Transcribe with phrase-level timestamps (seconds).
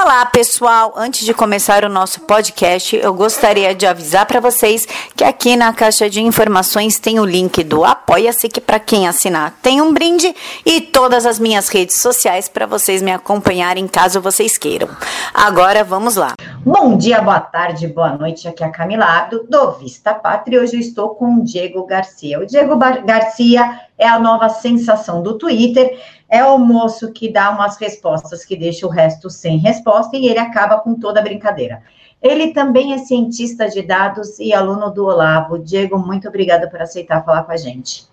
[0.00, 0.94] Olá, pessoal!
[0.96, 4.86] Antes de começar o nosso podcast, eu gostaria de avisar para vocês
[5.16, 9.54] que aqui na caixa de informações tem o link do Apoia-se, que para quem assinar
[9.60, 10.32] tem um brinde,
[10.64, 14.88] e todas as minhas redes sociais para vocês me acompanharem caso vocês queiram.
[15.34, 16.34] Agora vamos lá.
[16.64, 18.46] Bom dia, boa tarde, boa noite.
[18.46, 20.60] Aqui é a Camila Abdo, do Vista Pátria.
[20.60, 22.38] Hoje eu estou com o Diego Garcia.
[22.38, 25.98] O Diego Garcia é a nova sensação do Twitter
[26.28, 30.38] é o moço que dá umas respostas que deixa o resto sem resposta e ele
[30.38, 31.82] acaba com toda a brincadeira.
[32.20, 35.58] Ele também é cientista de dados e aluno do Olavo.
[35.58, 38.06] Diego, muito obrigada por aceitar falar com a gente.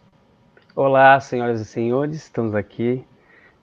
[0.75, 3.03] Olá, senhoras e senhores, estamos aqui.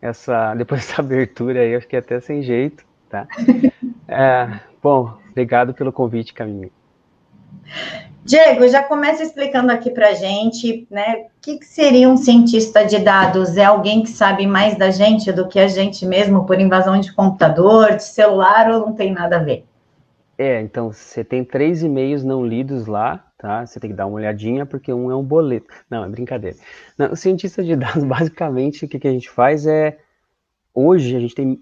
[0.00, 3.26] Essa, depois dessa abertura aí, acho que é até sem jeito, tá?
[4.14, 6.70] É, bom, obrigado pelo convite, Camille.
[8.24, 13.00] Diego, já começa explicando aqui para gente, né, o que, que, seria um cientista de
[13.00, 13.56] dados?
[13.56, 17.12] É alguém que sabe mais da gente do que a gente mesmo por invasão de
[17.12, 19.64] computador, de celular ou não tem nada a ver?
[20.38, 23.66] É, então você tem três e-mails não lidos lá, tá?
[23.66, 25.66] Você tem que dar uma olhadinha porque um é um boleto.
[25.90, 26.56] Não, é brincadeira.
[26.96, 29.98] Não, o cientista de dados, basicamente, o que, que a gente faz é
[30.72, 31.60] hoje a gente tem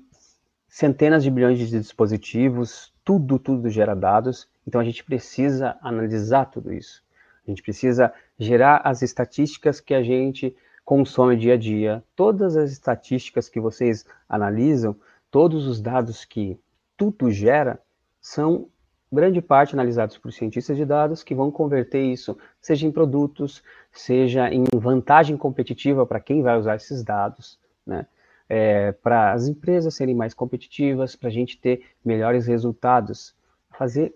[0.68, 6.72] centenas de bilhões de dispositivos, tudo, tudo gera dados então a gente precisa analisar tudo
[6.72, 7.02] isso.
[7.44, 12.04] A gente precisa gerar as estatísticas que a gente consome dia a dia.
[12.14, 14.94] Todas as estatísticas que vocês analisam,
[15.28, 16.56] todos os dados que
[16.96, 17.82] tudo gera,
[18.20, 18.68] são
[19.10, 24.54] grande parte analisados por cientistas de dados que vão converter isso, seja em produtos, seja
[24.54, 28.06] em vantagem competitiva para quem vai usar esses dados, né?
[28.48, 33.34] É, para as empresas serem mais competitivas, para a gente ter melhores resultados,
[33.76, 34.14] fazer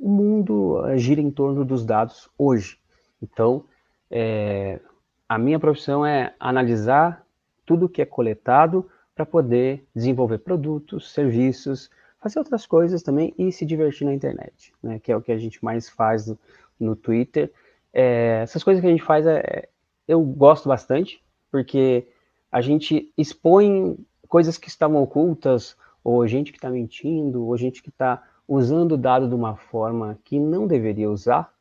[0.00, 2.78] o mundo eh, gira em torno dos dados hoje.
[3.22, 3.64] Então,
[4.10, 4.80] é,
[5.28, 7.24] a minha profissão é analisar
[7.66, 11.90] tudo que é coletado para poder desenvolver produtos, serviços,
[12.20, 14.98] fazer outras coisas também e se divertir na internet, né?
[14.98, 16.38] Que é o que a gente mais faz no,
[16.78, 17.52] no Twitter.
[17.92, 19.68] É, essas coisas que a gente faz, é,
[20.06, 22.06] eu gosto bastante, porque
[22.50, 23.96] a gente expõe
[24.26, 28.96] coisas que estavam ocultas, ou gente que está mentindo, ou gente que está usando o
[28.96, 31.52] dado de uma forma que não deveria usar,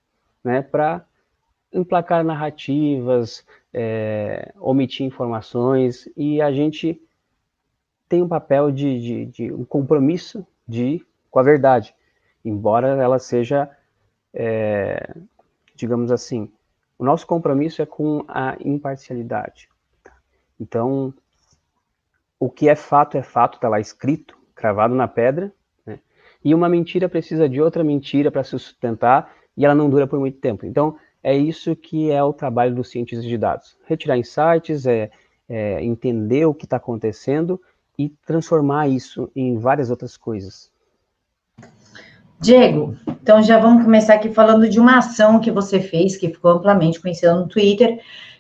[0.41, 1.05] né, para
[1.73, 6.99] emplacar narrativas, é, omitir informações, e a gente
[8.07, 11.93] tem um papel de, de, de, um compromisso de, com a verdade,
[12.45, 13.69] embora ela seja,
[14.33, 15.13] é,
[15.75, 16.49] digamos assim,
[16.97, 19.69] o nosso compromisso é com a imparcialidade.
[20.59, 21.13] Então,
[22.39, 25.53] o que é fato é fato, está lá escrito, cravado na pedra,
[26.47, 30.18] e uma mentira precisa de outra mentira para se sustentar e ela não dura por
[30.18, 30.66] muito tempo.
[30.66, 35.12] Então, é isso que é o trabalho dos cientistas de dados: retirar insights, é,
[35.50, 37.59] é entender o que está acontecendo
[38.00, 40.72] e transformar isso em várias outras coisas.
[42.40, 46.52] Diego, então já vamos começar aqui falando de uma ação que você fez, que ficou
[46.52, 48.00] amplamente conhecida no Twitter,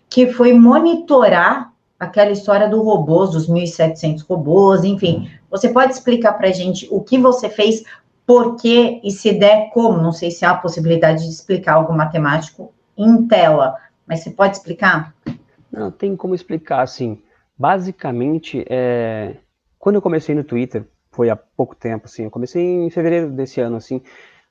[0.09, 5.29] que foi monitorar aquela história do robôs, dos 1.700 robôs, enfim.
[5.49, 7.83] Você pode explicar para a gente o que você fez,
[8.25, 10.01] por quê e se der como?
[10.01, 13.75] Não sei se há a possibilidade de explicar algo matemático em tela,
[14.05, 15.13] mas você pode explicar?
[15.71, 17.21] Não, tem como explicar, assim.
[17.57, 19.35] Basicamente, é...
[19.79, 23.59] quando eu comecei no Twitter, foi há pouco tempo, assim, eu comecei em fevereiro desse
[23.59, 24.01] ano, assim,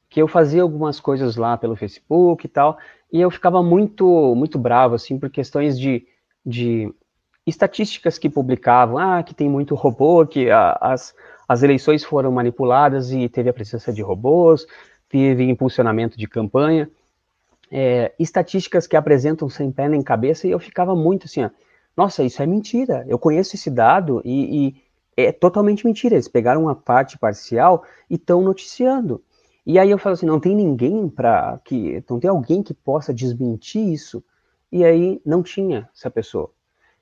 [0.09, 2.79] que eu fazia algumas coisas lá pelo Facebook e tal,
[3.13, 6.07] e eu ficava muito, muito bravo, assim, por questões de,
[6.45, 6.93] de
[7.47, 11.15] estatísticas que publicavam, ah, que tem muito robô, que a, as,
[11.49, 14.67] as eleições foram manipuladas e teve a presença de robôs,
[15.09, 16.91] teve impulsionamento de campanha,
[17.71, 21.51] é, estatísticas que apresentam sem pé nem cabeça, e eu ficava muito assim, ó,
[21.97, 24.83] nossa, isso é mentira, eu conheço esse dado e, e
[25.17, 29.23] é totalmente mentira, eles pegaram uma parte parcial e estão noticiando.
[29.65, 33.13] E aí eu falo assim, não tem ninguém para que, não tem alguém que possa
[33.13, 34.23] desmentir isso.
[34.71, 36.51] E aí não tinha essa pessoa.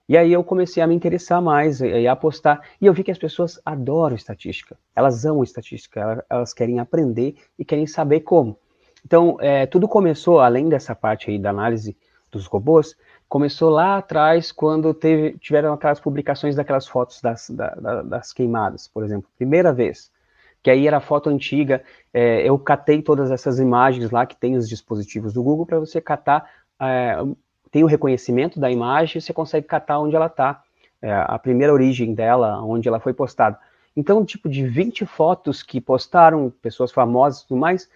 [0.09, 2.61] E aí eu comecei a me interessar mais e a apostar.
[2.81, 4.77] E eu vi que as pessoas adoram estatística.
[4.95, 8.59] Elas amam estatística, elas querem aprender e querem saber como.
[9.05, 11.97] Então, é, tudo começou, além dessa parte aí da análise
[12.31, 12.97] dos robôs,
[13.29, 19.05] começou lá atrás, quando teve, tiveram aquelas publicações daquelas fotos das, da, das queimadas, por
[19.05, 20.11] exemplo, primeira vez.
[20.63, 24.69] Que aí era foto antiga, é, eu catei todas essas imagens lá que tem os
[24.69, 26.51] dispositivos do Google para você catar
[26.81, 27.17] é,
[27.75, 30.63] tem o reconhecimento da imagem, você consegue catar onde ela está,
[31.03, 33.59] é, a primeira origem dela, onde ela foi postada.
[33.97, 37.91] Então, tipo, de 20 fotos que postaram, pessoas famosas e tudo mais,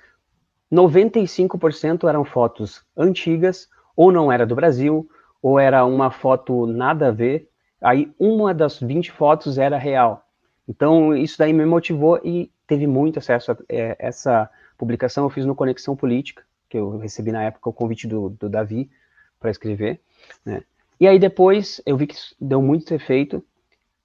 [0.72, 5.08] 95% eram fotos antigas, ou não era do Brasil,
[5.40, 7.48] ou era uma foto nada a ver.
[7.80, 10.26] Aí uma das 20 fotos era real.
[10.68, 15.22] Então, isso daí me motivou e teve muito acesso a é, essa publicação.
[15.22, 18.90] Eu fiz no Conexão Política, que eu recebi na época o convite do, do Davi
[19.38, 20.00] para escrever,
[20.44, 20.62] né?
[21.00, 23.44] E aí depois eu vi que deu muito efeito.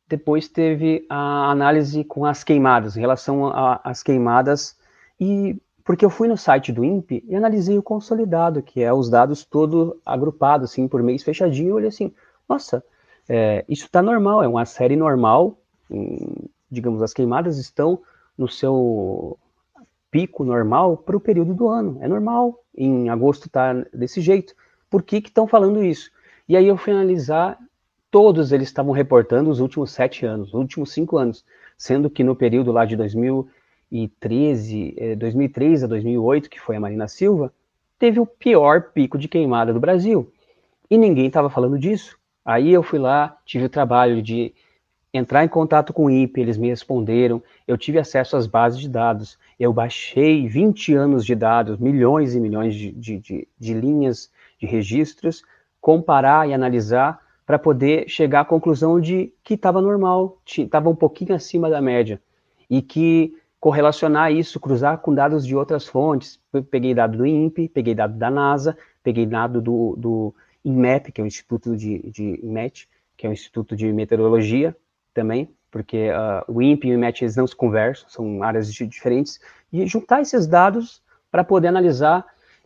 [0.07, 3.51] Depois teve a análise com as queimadas, em relação
[3.83, 4.77] às queimadas,
[5.19, 9.09] e porque eu fui no site do INPE e analisei o consolidado, que é os
[9.09, 12.13] dados todo agrupados, assim, por mês fechadinho, eu olhei assim,
[12.47, 12.83] nossa,
[13.27, 15.57] é, isso está normal, é uma série normal,
[15.89, 18.01] em, digamos, as queimadas estão
[18.37, 19.37] no seu
[20.09, 24.53] pico normal para o período do ano, é normal, em agosto está desse jeito,
[24.93, 26.11] por que estão falando isso?
[26.47, 27.57] E aí eu fui analisar,
[28.11, 31.43] todos eles estavam reportando os últimos sete anos, os últimos cinco anos,
[31.75, 37.07] sendo que no período lá de 2013, 2003 eh, a 2008, que foi a Marina
[37.07, 37.51] Silva,
[37.97, 40.31] teve o pior pico de queimada do Brasil.
[40.87, 42.15] E ninguém estava falando disso.
[42.45, 44.53] Aí eu fui lá, tive o trabalho de
[45.11, 48.89] entrar em contato com o INPE, eles me responderam, eu tive acesso às bases de
[48.89, 54.31] dados, eu baixei 20 anos de dados, milhões e milhões de, de, de, de linhas
[54.63, 55.43] de registros,
[55.81, 61.35] comparar e analisar para poder chegar à conclusão de que estava normal, estava um pouquinho
[61.35, 62.21] acima da média.
[62.69, 66.39] E que correlacionar isso, cruzar com dados de outras fontes.
[66.53, 71.19] Eu peguei dado do INPE, peguei dado da NASA, peguei dado do, do INMET, que
[71.19, 72.87] é o Instituto de, de INMET,
[73.17, 74.75] que é o Instituto de Meteorologia
[75.13, 79.39] também, porque uh, o INPE e o INMET eles não se conversam, são áreas diferentes,
[79.71, 82.25] e juntar esses dados para poder analisar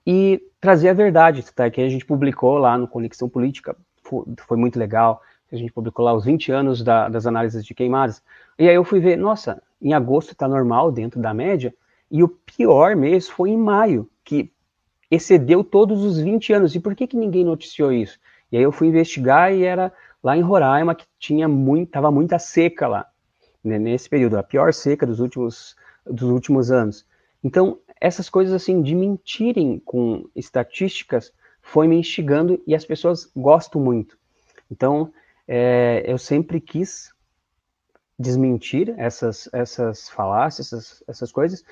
[0.10, 1.70] e trazer a verdade, tá?
[1.70, 5.22] Que a gente publicou lá no Conexão Política, foi, muito legal.
[5.52, 8.24] A gente publicou lá os 20 anos da, das análises de queimadas.
[8.58, 11.76] E aí eu fui ver, nossa, em agosto está normal, dentro da média,
[12.10, 14.50] e o pior mês foi em maio, que
[15.12, 16.74] excedeu todos os 20 anos.
[16.74, 18.18] E por que, que ninguém noticiou isso?
[18.50, 19.92] E aí eu fui investigar e era
[20.24, 23.06] lá em Roraima que tinha muito, tava muita seca lá,
[23.62, 25.76] né, nesse período, a pior seca dos últimos,
[26.06, 27.06] dos últimos anos.
[27.44, 33.82] Então, essas coisas assim de mentirem com estatísticas foi me instigando e as pessoas gostam
[33.82, 34.18] muito.
[34.72, 35.12] Então,
[35.48, 37.14] é, eu sempre quis
[38.18, 41.64] desmentir essas, essas falácias, essas, essas coisas,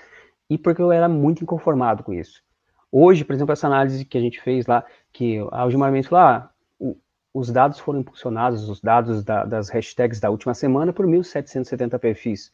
[0.49, 2.43] e porque eu era muito inconformado com isso.
[2.91, 6.25] Hoje, por exemplo, essa análise que a gente fez lá, que a Algimar Mendes falou,
[6.25, 6.95] ah, o,
[7.33, 12.53] os dados foram impulsionados, os dados da, das hashtags da última semana, por 1.770 perfis.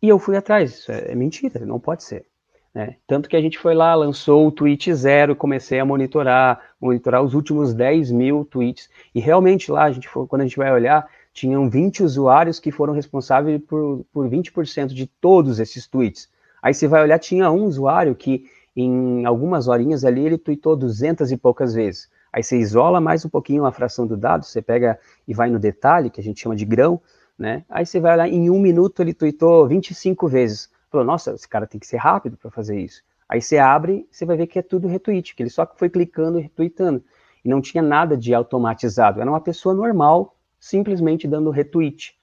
[0.00, 2.26] E eu fui atrás, isso é, é mentira, não pode ser.
[2.74, 2.96] Né?
[3.06, 7.34] Tanto que a gente foi lá, lançou o tweet zero, comecei a monitorar, monitorar os
[7.34, 8.88] últimos 10 mil tweets.
[9.14, 12.70] E realmente lá, a gente foi, quando a gente vai olhar, tinham 20 usuários que
[12.70, 16.28] foram responsáveis por, por 20% de todos esses tweets.
[16.62, 21.32] Aí você vai olhar, tinha um usuário que em algumas horinhas ali ele tweetou 200
[21.32, 22.08] e poucas vezes.
[22.32, 25.58] Aí você isola mais um pouquinho a fração do dado, você pega e vai no
[25.58, 27.00] detalhe, que a gente chama de grão,
[27.38, 27.64] né?
[27.68, 30.70] Aí você vai lá, em um minuto ele tweetou 25 vezes.
[30.90, 33.02] Falou, nossa, esse cara tem que ser rápido para fazer isso.
[33.28, 36.38] Aí você abre, você vai ver que é tudo retweet, que ele só foi clicando
[36.38, 37.04] e retweetando.
[37.44, 39.20] E não tinha nada de automatizado.
[39.20, 42.18] Era uma pessoa normal, simplesmente dando retweet.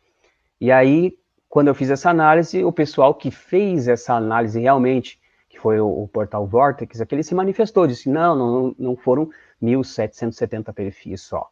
[0.59, 1.17] E aí,
[1.47, 5.87] quando eu fiz essa análise, o pessoal que fez essa análise realmente, que foi o,
[5.87, 9.29] o portal Vortex, aquele se manifestou, disse, não, não, não foram
[9.61, 11.49] 1.770 perfis só.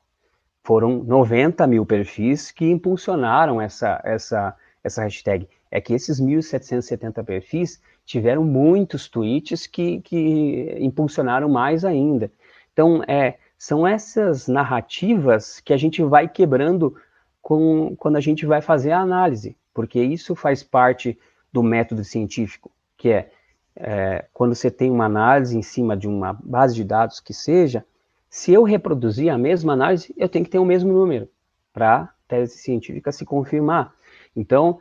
[0.63, 7.81] Foram 90 mil perfis que impulsionaram essa, essa, essa hashtag é que esses 1.770 perfis
[8.05, 12.31] tiveram muitos tweets que, que impulsionaram mais ainda.
[12.71, 16.95] Então, é, são essas narrativas que a gente vai quebrando
[17.41, 21.17] com, quando a gente vai fazer a análise, porque isso faz parte
[21.51, 23.31] do método científico, que é,
[23.75, 27.83] é quando você tem uma análise em cima de uma base de dados que seja,
[28.29, 31.27] se eu reproduzir a mesma análise, eu tenho que ter o mesmo número
[31.73, 33.91] para a tese científica se confirmar.
[34.35, 34.79] Então,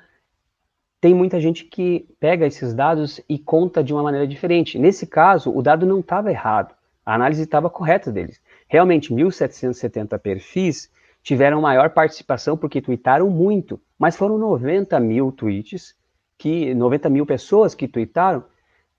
[1.02, 4.78] tem muita gente que pega esses dados e conta de uma maneira diferente.
[4.78, 8.40] Nesse caso, o dado não estava errado, a análise estava correta deles.
[8.68, 10.88] Realmente, 1.770 perfis
[11.20, 15.96] tiveram maior participação porque tweetaram muito, mas foram 90 mil tweets,
[16.38, 18.44] que 90 mil pessoas que tweetaram,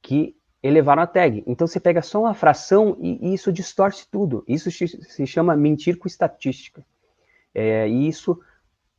[0.01, 1.41] que elevaram a tag.
[1.47, 4.43] Então você pega só uma fração e, isso distorce tudo.
[4.45, 6.85] Isso se chama mentir com estatística.
[7.55, 8.37] É, e isso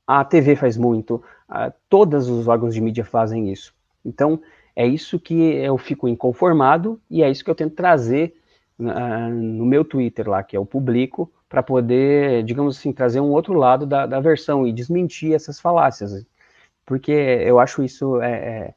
[0.07, 3.75] a TV faz muito, a, todos os órgãos de mídia fazem isso.
[4.05, 4.41] Então,
[4.77, 8.37] é isso que eu fico inconformado e é isso que eu tento trazer
[8.79, 13.31] uh, no meu Twitter lá, que é o Publico, para poder, digamos assim, trazer um
[13.31, 16.27] outro lado da, da, versão e desmentir essas falácias.
[16.85, 18.75] Porque eu acho isso é, é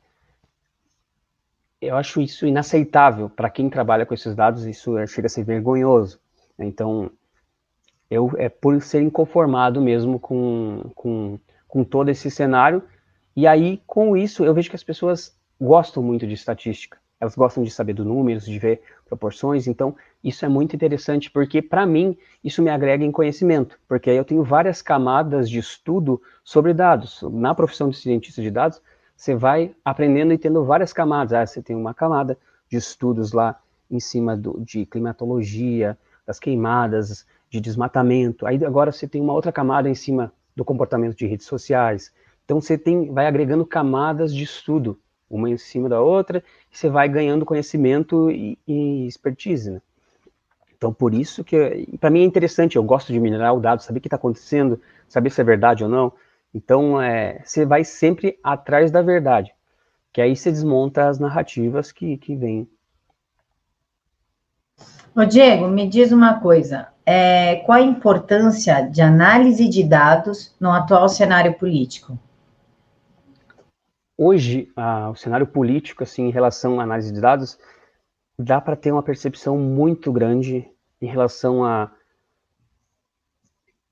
[1.81, 6.19] eu acho isso inaceitável para quem trabalha com esses dados, isso chega a ser vergonhoso.
[6.57, 7.11] Então,
[8.09, 12.81] eu é por ser inconformado mesmo com, com, com todo esse cenário
[13.35, 16.97] E aí, com isso, eu vejo que as pessoas gostam muito de estatística.
[17.19, 19.67] Elas gostam de saber dos números, de ver proporções.
[19.67, 23.79] Então, isso é muito interessante, porque, para mim, isso me agrega em conhecimento.
[23.87, 27.21] Porque aí eu tenho várias camadas de estudo sobre dados.
[27.31, 28.81] Na profissão de cientista de dados,
[29.15, 31.33] você vai aprendendo e tendo várias camadas.
[31.33, 32.37] Ah, você tem uma camada
[32.69, 33.59] de estudos lá
[33.89, 38.45] em cima do, de climatologia, das queimadas, de desmatamento.
[38.45, 42.11] Aí agora você tem uma outra camada em cima do comportamento de redes sociais,
[42.43, 44.99] então você tem, vai agregando camadas de estudo,
[45.29, 49.71] uma em cima da outra, e você vai ganhando conhecimento e, e expertise.
[49.71, 49.81] Né?
[50.75, 53.99] Então por isso que para mim é interessante, eu gosto de minerar o dado, saber
[53.99, 56.13] o que está acontecendo, saber se é verdade ou não.
[56.53, 59.53] Então é, você vai sempre atrás da verdade,
[60.13, 62.67] que aí você desmonta as narrativas que, que vêm.
[65.13, 70.71] Ô Diego, me diz uma coisa, é, qual a importância de análise de dados no
[70.71, 72.19] atual cenário político?
[74.17, 74.71] hoje,
[75.11, 77.57] o cenário político, assim, em relação à análise de dados,
[78.37, 80.67] dá para ter uma percepção muito grande
[80.99, 81.91] em relação a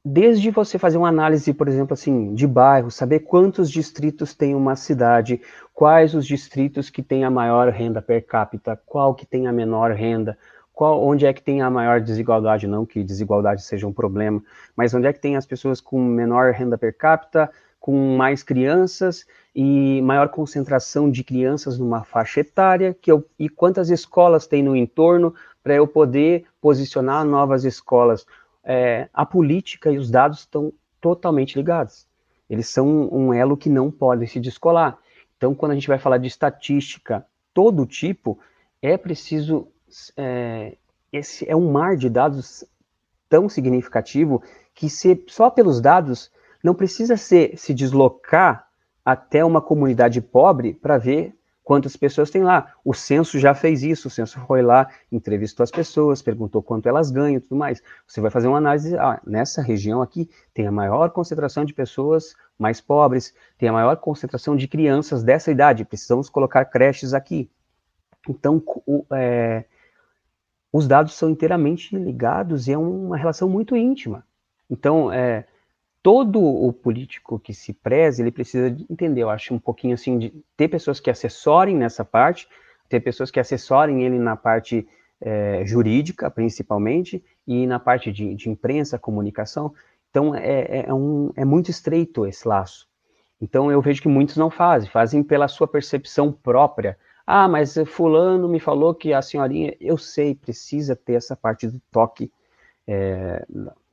[0.08, 4.76] desde você fazer uma análise, por exemplo, assim, de bairro, saber quantos distritos tem uma
[4.76, 5.42] cidade,
[5.74, 9.92] quais os distritos que têm a maior renda per capita, qual que tem a menor
[9.94, 10.38] renda,
[10.76, 14.44] qual, onde é que tem a maior desigualdade, não que desigualdade seja um problema,
[14.76, 19.26] mas onde é que tem as pessoas com menor renda per capita, com mais crianças
[19.56, 24.76] e maior concentração de crianças numa faixa etária, que eu, e quantas escolas tem no
[24.76, 28.26] entorno para eu poder posicionar novas escolas.
[28.64, 32.08] É, a política e os dados estão totalmente ligados.
[32.50, 34.98] Eles são um elo que não pode se descolar.
[35.38, 38.40] Então, quando a gente vai falar de estatística, todo tipo,
[38.82, 39.68] é preciso.
[40.18, 40.78] É,
[41.12, 42.64] esse é um mar de dados
[43.30, 44.42] tão significativo
[44.74, 46.32] que se só pelos dados
[46.64, 48.68] não precisa ser, se deslocar
[49.04, 52.74] até uma comunidade pobre para ver quantas pessoas tem lá.
[52.84, 57.10] O censo já fez isso, o censo foi lá, entrevistou as pessoas, perguntou quanto elas
[57.12, 57.82] ganham e tudo mais.
[58.08, 62.36] Você vai fazer uma análise, ah, nessa região aqui tem a maior concentração de pessoas
[62.58, 67.50] mais pobres, tem a maior concentração de crianças dessa idade, precisamos colocar creches aqui.
[68.30, 69.66] Então, o, é,
[70.76, 74.26] os dados são inteiramente ligados e é uma relação muito íntima.
[74.70, 75.46] Então, é,
[76.04, 80.34] todo o político que se preze, ele precisa entender, eu acho, um pouquinho assim, de
[80.58, 82.46] ter pessoas que assessorem nessa parte,
[82.90, 84.86] ter pessoas que assessorem ele na parte
[85.22, 89.74] é, jurídica, principalmente, e na parte de, de imprensa, comunicação.
[90.10, 92.86] Então, é, é, é, um, é muito estreito esse laço.
[93.40, 96.98] Então, eu vejo que muitos não fazem, fazem pela sua percepção própria.
[97.26, 101.82] Ah, mas fulano me falou que a senhorinha, eu sei, precisa ter essa parte do
[101.92, 102.32] toque
[102.88, 103.44] é,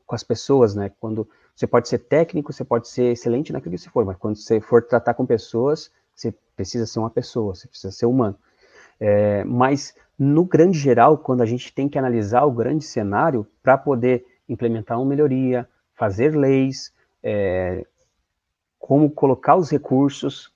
[0.06, 0.90] com as pessoas, né?
[1.00, 4.36] Quando você pode ser técnico, você pode ser excelente naquilo que você for, mas quando
[4.36, 8.36] você for tratar com pessoas, você precisa ser uma pessoa, você precisa ser humano.
[9.00, 13.78] É, mas, no grande geral, quando a gente tem que analisar o grande cenário para
[13.78, 17.86] poder implementar uma melhoria, fazer leis, é,
[18.78, 20.51] como colocar os recursos,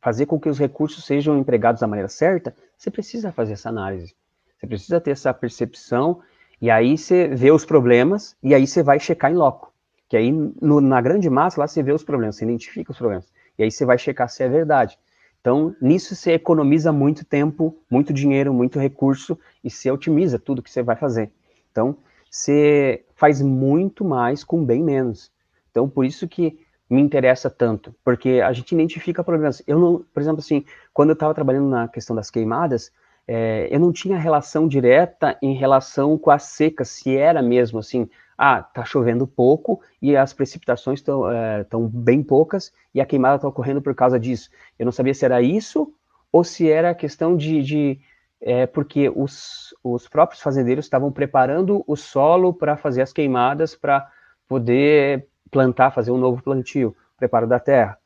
[0.00, 4.14] fazer com que os recursos sejam empregados da maneira certa, você precisa fazer essa análise.
[4.58, 6.20] Você precisa ter essa percepção,
[6.60, 9.72] e aí você vê os problemas, e aí você vai checar em loco.
[10.08, 13.26] Que aí, no, na grande massa, lá você vê os problemas, você identifica os problemas.
[13.58, 14.98] E aí você vai checar se é verdade.
[15.40, 20.70] Então, nisso você economiza muito tempo, muito dinheiro, muito recurso e você otimiza tudo que
[20.70, 21.30] você vai fazer.
[21.70, 21.96] Então,
[22.30, 25.32] você faz muito mais com bem menos.
[25.70, 26.58] Então, por isso que
[26.90, 29.62] me interessa tanto, porque a gente identifica problemas.
[29.64, 32.92] Eu não, por exemplo, assim, quando eu estava trabalhando na questão das queimadas,
[33.28, 38.10] é, eu não tinha relação direta em relação com a seca, se era mesmo assim,
[38.36, 43.46] ah, tá chovendo pouco e as precipitações estão é, bem poucas e a queimada está
[43.46, 44.50] ocorrendo por causa disso.
[44.76, 45.94] Eu não sabia se era isso
[46.32, 48.00] ou se era questão de, de
[48.40, 54.10] é, porque os, os próprios fazendeiros estavam preparando o solo para fazer as queimadas para
[54.48, 57.98] poder plantar, fazer um novo plantio, preparo da terra.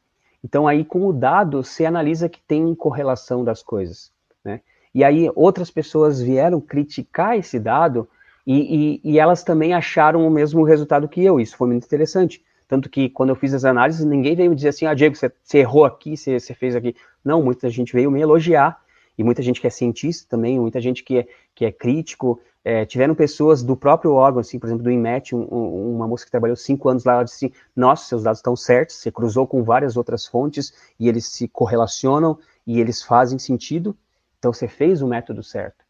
[0.43, 4.13] Então aí com o dado você analisa que tem correlação das coisas,
[4.45, 4.61] né?
[4.95, 8.09] E aí outras pessoas vieram criticar esse dado
[8.47, 11.41] e, e, e, elas também acharam o mesmo resultado que eu.
[11.41, 12.45] Isso foi muito interessante.
[12.69, 15.33] Tanto que quando eu fiz as análises, ninguém veio me dizer assim: ah, Diego, você,
[15.43, 16.95] você errou aqui, você, você, fez aqui.
[17.25, 18.79] Não, muita gente veio me elogiar,
[19.17, 22.41] e muita gente que é cientista também, muita gente que é, que é crítico.
[22.65, 26.25] É, tiveram pessoas do próprio órgão, assim, por exemplo, do IMET, um, um, uma moça
[26.25, 29.47] que trabalhou cinco anos lá, ela disse assim: nossa, seus dados estão certos, você cruzou
[29.47, 33.95] com várias outras fontes e eles se correlacionam e eles fazem sentido,
[34.39, 35.85] então você fez o método certo.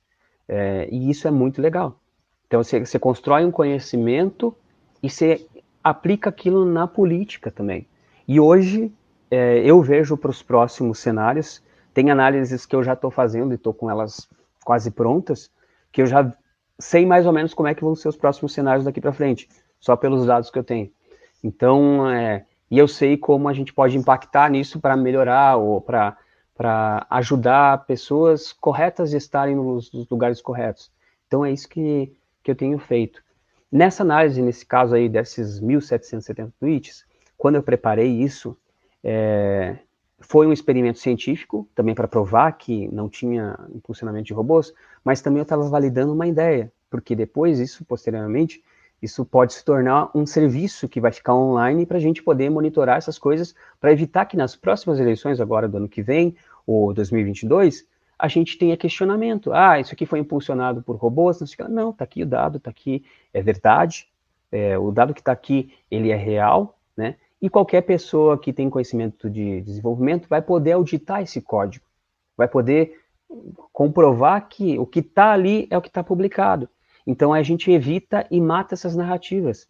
[0.49, 2.01] É, e isso é muito legal.
[2.47, 4.55] Então você, você constrói um conhecimento
[5.03, 5.47] e você
[5.83, 7.87] aplica aquilo na política também.
[8.27, 8.93] E hoje
[9.31, 11.63] é, eu vejo para os próximos cenários.
[11.93, 14.29] Tem análises que eu já estou fazendo e estou com elas
[14.65, 15.51] quase prontas,
[15.93, 16.33] que eu já
[16.79, 19.49] sei mais ou menos como é que vão ser os próximos cenários daqui para frente,
[19.81, 20.91] só pelos dados que eu tenho.
[21.43, 26.17] Então, é, e eu sei como a gente pode impactar nisso para melhorar ou para
[27.11, 30.91] ajudar pessoas corretas a estarem nos, nos, lugares corretos.
[31.27, 32.13] Então, é isso que,
[32.43, 33.23] que eu tenho feito.
[33.71, 37.05] Nessa análise, nesse caso aí, desses 1.770 tweets,
[37.37, 38.57] quando eu preparei isso,
[39.03, 39.77] é,
[40.27, 44.73] foi um experimento científico, também para provar que não tinha impulsionamento de robôs,
[45.05, 48.63] mas também eu estava validando uma ideia, porque depois, isso posteriormente,
[49.03, 52.97] isso pode se tornar um serviço que vai ficar online para a gente poder monitorar
[52.97, 56.35] essas coisas, para evitar que nas próximas eleições, agora do ano que vem,
[56.67, 57.87] ou 2022,
[58.19, 59.53] a gente tenha questionamento.
[59.53, 61.39] Ah, isso aqui foi impulsionado por robôs?
[61.69, 64.09] Não, está aqui o dado, está aqui, é verdade,
[64.51, 67.17] é, o dado que está aqui, ele é real, né?
[67.45, 71.85] E qualquer pessoa que tem conhecimento de desenvolvimento vai poder auditar esse código,
[72.35, 72.99] vai poder
[73.71, 76.71] comprovar que o que está ali é o que está publicado.
[77.07, 79.69] Então a gente evita e mata essas narrativas.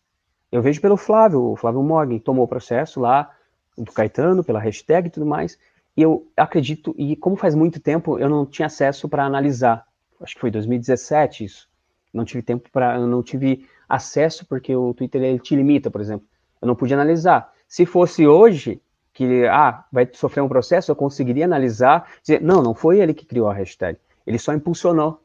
[0.52, 3.28] Eu vejo pelo Flávio, o Flávio Morgan tomou o processo lá
[3.76, 5.58] do Caetano, pela hashtag e tudo mais,
[5.96, 9.84] e eu acredito, e como faz muito tempo, eu não tinha acesso para analisar.
[10.20, 11.68] Acho que foi 2017 isso.
[12.12, 16.24] Não tive tempo para, não tive acesso porque o Twitter ele te limita, por exemplo.
[16.62, 17.52] Eu não podia analisar.
[17.66, 18.80] Se fosse hoje,
[19.12, 23.24] que ah, vai sofrer um processo, eu conseguiria analisar, dizer, não, não foi ele que
[23.24, 25.20] criou a hashtag, ele só impulsionou,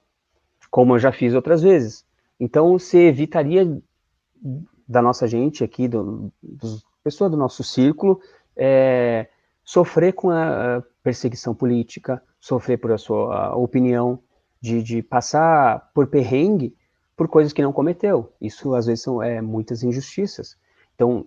[0.69, 2.05] como eu já fiz outras vezes.
[2.39, 3.81] Então, você evitaria
[4.87, 8.21] da nossa gente aqui, do, dos pessoas do nosso círculo,
[8.55, 9.27] é,
[9.63, 14.19] sofrer com a perseguição política, sofrer por a sua opinião,
[14.61, 16.75] de, de, passar por perrengue
[17.15, 18.33] por coisas que não cometeu.
[18.41, 20.57] Isso, às vezes, são é, muitas injustiças.
[20.95, 21.25] Então,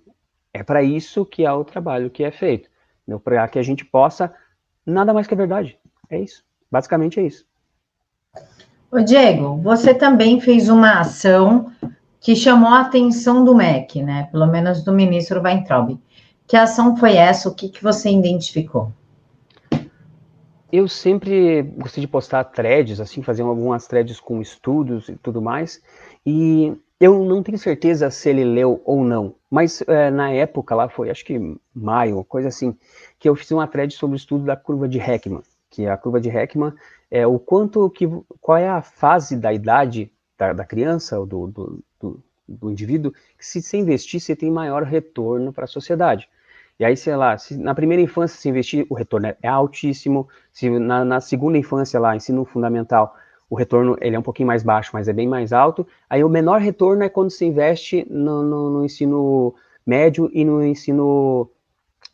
[0.52, 2.68] é para isso que há o trabalho que é feito,
[3.06, 3.18] né?
[3.22, 4.32] para que a gente possa,
[4.84, 5.78] nada mais que a verdade.
[6.10, 6.44] É isso.
[6.70, 7.46] Basicamente é isso.
[8.90, 11.72] Ô Diego, você também fez uma ação
[12.20, 14.28] que chamou a atenção do MEC, né?
[14.30, 15.98] Pelo menos do ministro Weintraub.
[16.46, 17.48] Que ação foi essa?
[17.48, 18.92] O que, que você identificou?
[20.70, 25.82] Eu sempre gostei de postar threads, assim, fazer algumas threads com estudos e tudo mais.
[26.24, 30.88] E eu não tenho certeza se ele leu ou não, mas é, na época lá
[30.88, 31.38] foi, acho que
[31.74, 32.74] maio, coisa assim,
[33.18, 36.18] que eu fiz uma thread sobre o estudo da curva de Heckman, que a curva
[36.18, 36.72] de Heckman
[37.10, 38.08] é o quanto que,
[38.40, 43.12] qual é a fase da idade da, da criança ou do, do, do, do, indivíduo
[43.12, 46.30] que se se investir você tem maior retorno para a sociedade.
[46.80, 50.30] E aí, sei lá, se na primeira infância se investir, o retorno é, é altíssimo,
[50.50, 53.14] se na, na segunda infância lá, ensino fundamental,
[53.52, 55.86] o retorno ele é um pouquinho mais baixo, mas é bem mais alto.
[56.08, 60.64] Aí o menor retorno é quando se investe no, no, no ensino médio e no
[60.64, 61.50] ensino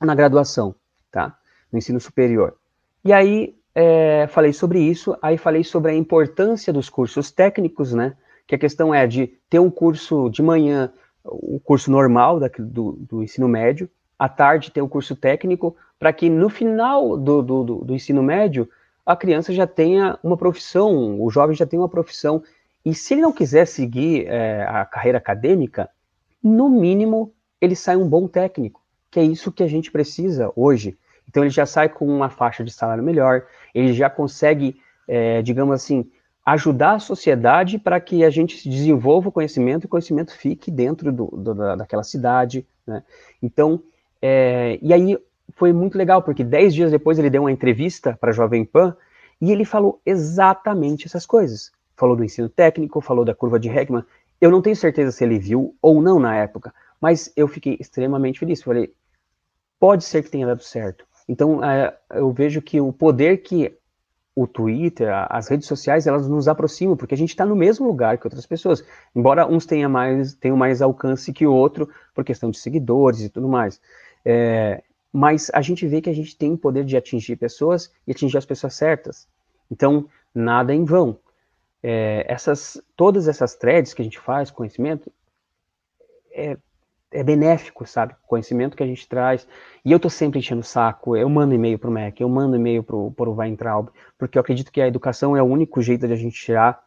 [0.00, 0.74] na graduação,
[1.12, 1.38] tá?
[1.70, 2.56] No ensino superior.
[3.04, 8.16] E aí é, falei sobre isso, aí falei sobre a importância dos cursos técnicos, né?
[8.44, 12.98] Que a questão é de ter um curso de manhã, o curso normal da, do,
[12.98, 17.42] do ensino médio, à tarde ter o um curso técnico, para que no final do,
[17.42, 18.68] do, do ensino médio
[19.08, 22.42] a criança já tenha uma profissão, o jovem já tem uma profissão.
[22.84, 25.88] E se ele não quiser seguir é, a carreira acadêmica,
[26.44, 30.98] no mínimo ele sai um bom técnico, que é isso que a gente precisa hoje.
[31.26, 35.74] Então ele já sai com uma faixa de salário melhor, ele já consegue, é, digamos
[35.74, 36.10] assim,
[36.44, 41.10] ajudar a sociedade para que a gente desenvolva o conhecimento e o conhecimento fique dentro
[41.10, 42.66] do, do, daquela cidade.
[42.86, 43.02] Né?
[43.42, 43.82] Então,
[44.20, 45.16] é, e aí
[45.54, 48.96] foi muito legal, porque dez dias depois ele deu uma entrevista para a Jovem Pan
[49.40, 51.72] e ele falou exatamente essas coisas.
[51.96, 54.04] Falou do ensino técnico, falou da curva de Heckman.
[54.40, 58.38] Eu não tenho certeza se ele viu ou não na época, mas eu fiquei extremamente
[58.38, 58.62] feliz.
[58.62, 58.92] Falei,
[59.80, 61.04] pode ser que tenha dado certo.
[61.28, 63.76] Então, é, eu vejo que o poder que
[64.34, 68.18] o Twitter, as redes sociais, elas nos aproximam, porque a gente está no mesmo lugar
[68.18, 68.84] que outras pessoas.
[69.14, 73.28] Embora uns tenham mais, tenham mais alcance que o outro, por questão de seguidores e
[73.28, 73.80] tudo mais.
[74.24, 78.12] É, mas a gente vê que a gente tem o poder de atingir pessoas e
[78.12, 79.28] atingir as pessoas certas.
[79.70, 81.18] Então, nada em vão.
[81.82, 85.12] É, essas, todas essas threads que a gente faz, conhecimento,
[86.32, 86.56] é,
[87.10, 88.14] é benéfico, sabe?
[88.26, 89.46] Conhecimento que a gente traz.
[89.84, 92.82] E eu tô sempre enchendo o saco, eu mando e-mail pro MEC, eu mando e-mail
[92.82, 96.16] pro, pro Weintraub, porque eu acredito que a educação é o único jeito de a
[96.16, 96.82] gente tirar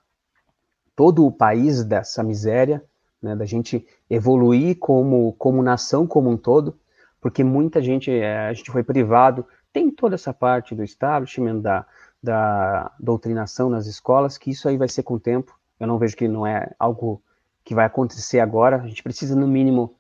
[0.95, 2.84] todo o país dessa miséria,
[3.21, 6.77] né, da gente evoluir como, como nação como um todo,
[7.21, 11.86] porque muita gente, é, a gente foi privado, tem toda essa parte do establishment, da,
[12.21, 16.17] da doutrinação nas escolas, que isso aí vai ser com o tempo, eu não vejo
[16.17, 17.21] que não é algo
[17.63, 19.95] que vai acontecer agora, a gente precisa no mínimo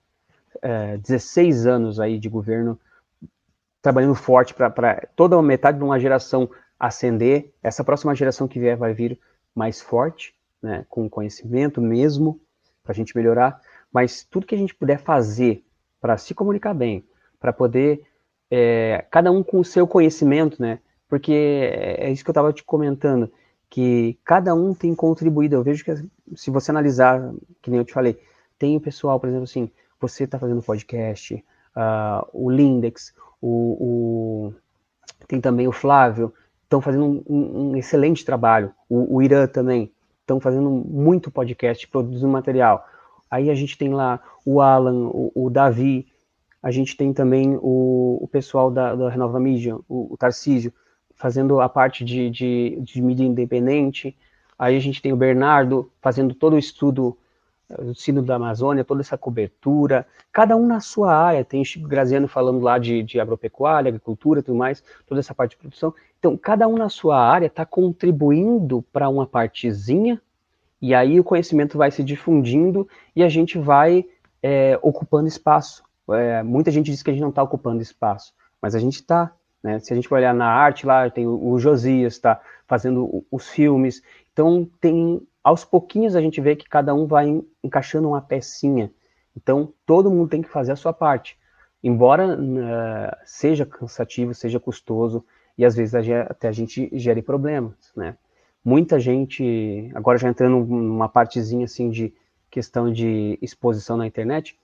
[0.61, 2.79] é, 16 anos aí de governo
[3.81, 7.51] trabalhando forte para toda a metade de uma geração ascender.
[7.63, 9.19] Essa próxima geração que vier vai vir
[9.55, 12.39] mais forte, né, com conhecimento mesmo,
[12.83, 13.59] para a gente melhorar.
[13.91, 15.63] Mas tudo que a gente puder fazer
[15.99, 17.03] para se comunicar bem,
[17.41, 18.03] para poder,
[18.49, 20.79] é, cada um com o seu conhecimento, né?
[21.09, 23.29] Porque é, é isso que eu estava te comentando,
[23.69, 25.55] que cada um tem contribuído.
[25.55, 25.93] Eu vejo que
[26.35, 28.19] se você analisar, que nem eu te falei,
[28.59, 31.43] tem o pessoal, por exemplo, assim, você está fazendo podcast,
[31.75, 34.53] uh, o Lindex, o, o,
[35.27, 39.91] tem também o Flávio, estão fazendo um, um, um, excelente trabalho, o, o Irã também,
[40.21, 42.87] estão fazendo muito podcast, produzindo material.
[43.29, 46.10] Aí a gente tem lá o Alan, o, o Davi,
[46.61, 50.73] a gente tem também o, o pessoal da, da, Renova Mídia, o, o Tarcísio,
[51.15, 54.17] fazendo a parte de, de, de mídia independente.
[54.57, 57.17] Aí a gente tem o Bernardo fazendo todo o estudo
[57.79, 61.45] o sino da Amazônia, toda essa cobertura, cada um na sua área.
[61.45, 65.57] Tem Chico Graziano falando lá de, de agropecuária, agricultura, tudo mais, toda essa parte de
[65.57, 65.93] produção.
[66.19, 70.21] Então, cada um na sua área está contribuindo para uma partezinha,
[70.81, 74.05] e aí o conhecimento vai se difundindo e a gente vai
[74.41, 75.83] é, ocupando espaço.
[76.13, 79.33] É, muita gente diz que a gente não está ocupando espaço, mas a gente está.
[79.63, 79.79] Né?
[79.79, 83.49] Se a gente for olhar na arte, lá tem o, o Josias, está fazendo os
[83.49, 84.01] filmes.
[84.31, 88.91] Então, tem aos pouquinhos a gente vê que cada um vai encaixando uma pecinha.
[89.35, 91.37] Então, todo mundo tem que fazer a sua parte.
[91.83, 95.25] Embora uh, seja cansativo, seja custoso,
[95.57, 98.15] e às vezes até a gente gere problemas, né?
[98.63, 102.13] Muita gente, agora já entrando numa partezinha assim de
[102.49, 104.59] questão de exposição na internet,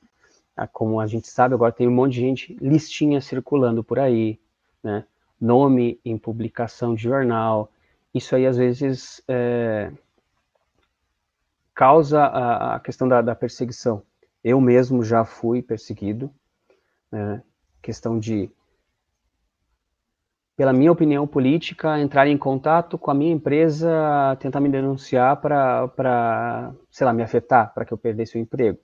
[0.66, 4.40] como a gente sabe, agora tem um monte de gente listinha circulando por aí,
[4.82, 5.06] né?
[5.40, 7.70] Nome em publicação de jornal.
[8.12, 9.92] Isso aí às vezes é,
[11.76, 14.02] causa a, a questão da, da, perseguição.
[14.44, 16.32] Eu mesmo já fui perseguido,
[17.12, 17.44] né?
[17.84, 18.50] questão de,
[20.56, 26.74] pela minha opinião política, entrar em contato com a minha empresa, tentar me denunciar para,
[26.90, 28.80] sei lá, me afetar, para que eu perdesse o emprego.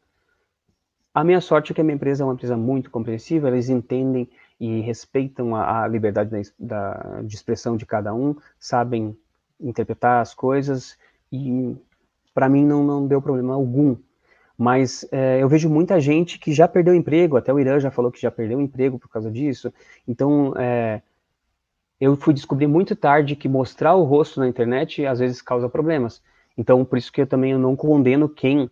[1.13, 4.27] A minha sorte é que a minha empresa é uma empresa muito compreensiva, eles entendem
[4.59, 9.15] e respeitam a, a liberdade da, da, de expressão de cada um, sabem
[9.59, 10.97] interpretar as coisas
[11.31, 11.75] e
[12.33, 13.95] para mim não, não deu problema algum.
[14.57, 18.11] Mas é, eu vejo muita gente que já perdeu emprego, até o Irã já falou
[18.11, 19.73] que já perdeu emprego por causa disso.
[20.07, 21.01] Então, é,
[21.99, 26.21] eu fui descobrir muito tarde que mostrar o rosto na internet às vezes causa problemas.
[26.57, 28.69] Então, por isso que eu também não condeno quem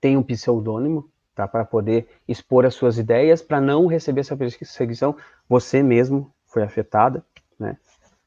[0.00, 5.14] tem um pseudônimo, tá, para poder expor as suas ideias, para não receber essa perseguição.
[5.48, 7.22] Você mesmo foi afetada,
[7.60, 7.76] né?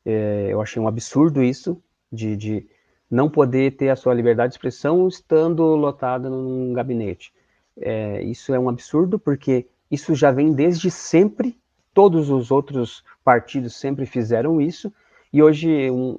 [0.05, 2.67] É, eu achei um absurdo isso de, de
[3.09, 7.33] não poder ter a sua liberdade de expressão estando lotada num gabinete.
[7.81, 11.57] É, isso é um absurdo, porque isso já vem desde sempre,
[11.93, 14.93] todos os outros partidos sempre fizeram isso,
[15.33, 16.17] e hoje um,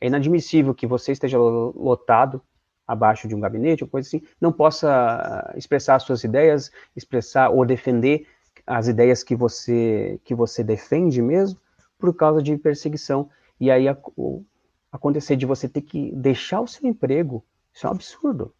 [0.00, 2.42] é inadmissível que você esteja lotado
[2.86, 8.26] abaixo de um gabinete ou coisa assim, não possa expressar suas ideias, expressar ou defender
[8.66, 11.58] as ideias que você que você defende mesmo
[11.98, 13.28] por causa de perseguição.
[13.58, 14.44] E aí a, o,
[14.92, 18.54] acontecer de você ter que deixar o seu emprego, isso é um absurdo.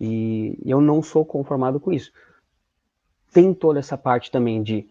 [0.00, 2.12] E eu não sou conformado com isso.
[3.32, 4.88] Tem toda essa parte também de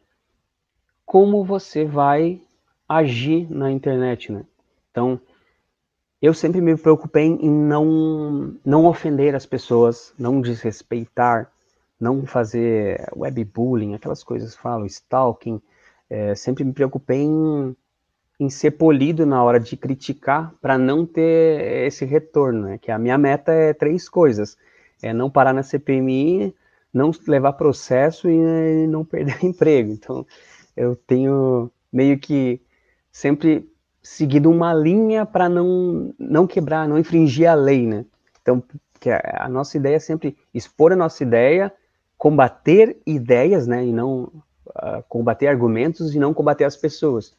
[1.06, 2.42] como você vai
[2.88, 4.46] agir na internet, né?
[4.92, 5.20] Então,
[6.24, 11.52] eu sempre me preocupei em não, não ofender as pessoas, não desrespeitar,
[12.00, 15.62] não fazer webbullying, aquelas coisas falam, stalking.
[16.10, 17.76] É, sempre me preocupei em
[18.40, 22.78] em ser polido na hora de criticar para não ter esse retorno, né?
[22.78, 24.58] Que a minha meta é três coisas:
[25.02, 26.54] é não parar na CPMI,
[26.94, 29.92] não levar processo e não perder emprego.
[29.92, 30.26] Então,
[30.76, 32.62] eu tenho meio que
[33.12, 33.70] sempre
[34.04, 38.06] seguido uma linha para não não quebrar, não infringir a lei, né?
[38.42, 38.62] Então,
[39.00, 41.74] que a, nossa ideia é sempre expor a nossa ideia,
[42.18, 43.86] combater ideias, né?
[43.86, 44.32] E não
[44.68, 47.36] uh, combater argumentos e não combater as pessoas.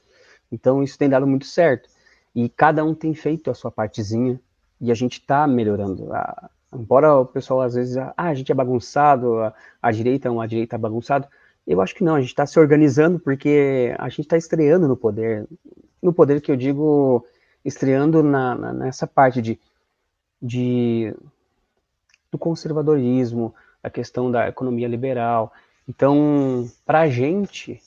[0.50, 1.88] Então isso tem dado muito certo.
[2.34, 4.40] E cada um tem feito a sua partezinha
[4.80, 6.12] e a gente está melhorando.
[6.12, 10.30] A, embora o pessoal às vezes, ah, a gente é bagunçado, a, a direita é
[10.30, 11.28] uma direita bagunçado,
[11.66, 14.96] eu acho que não, a gente está se organizando porque a gente está estreando no
[14.96, 15.46] poder.
[16.04, 17.26] No poder que eu digo,
[17.64, 19.58] estreando na, na, nessa parte de,
[20.40, 21.16] de
[22.30, 25.50] do conservadorismo, a questão da economia liberal.
[25.88, 27.80] Então, para a gente,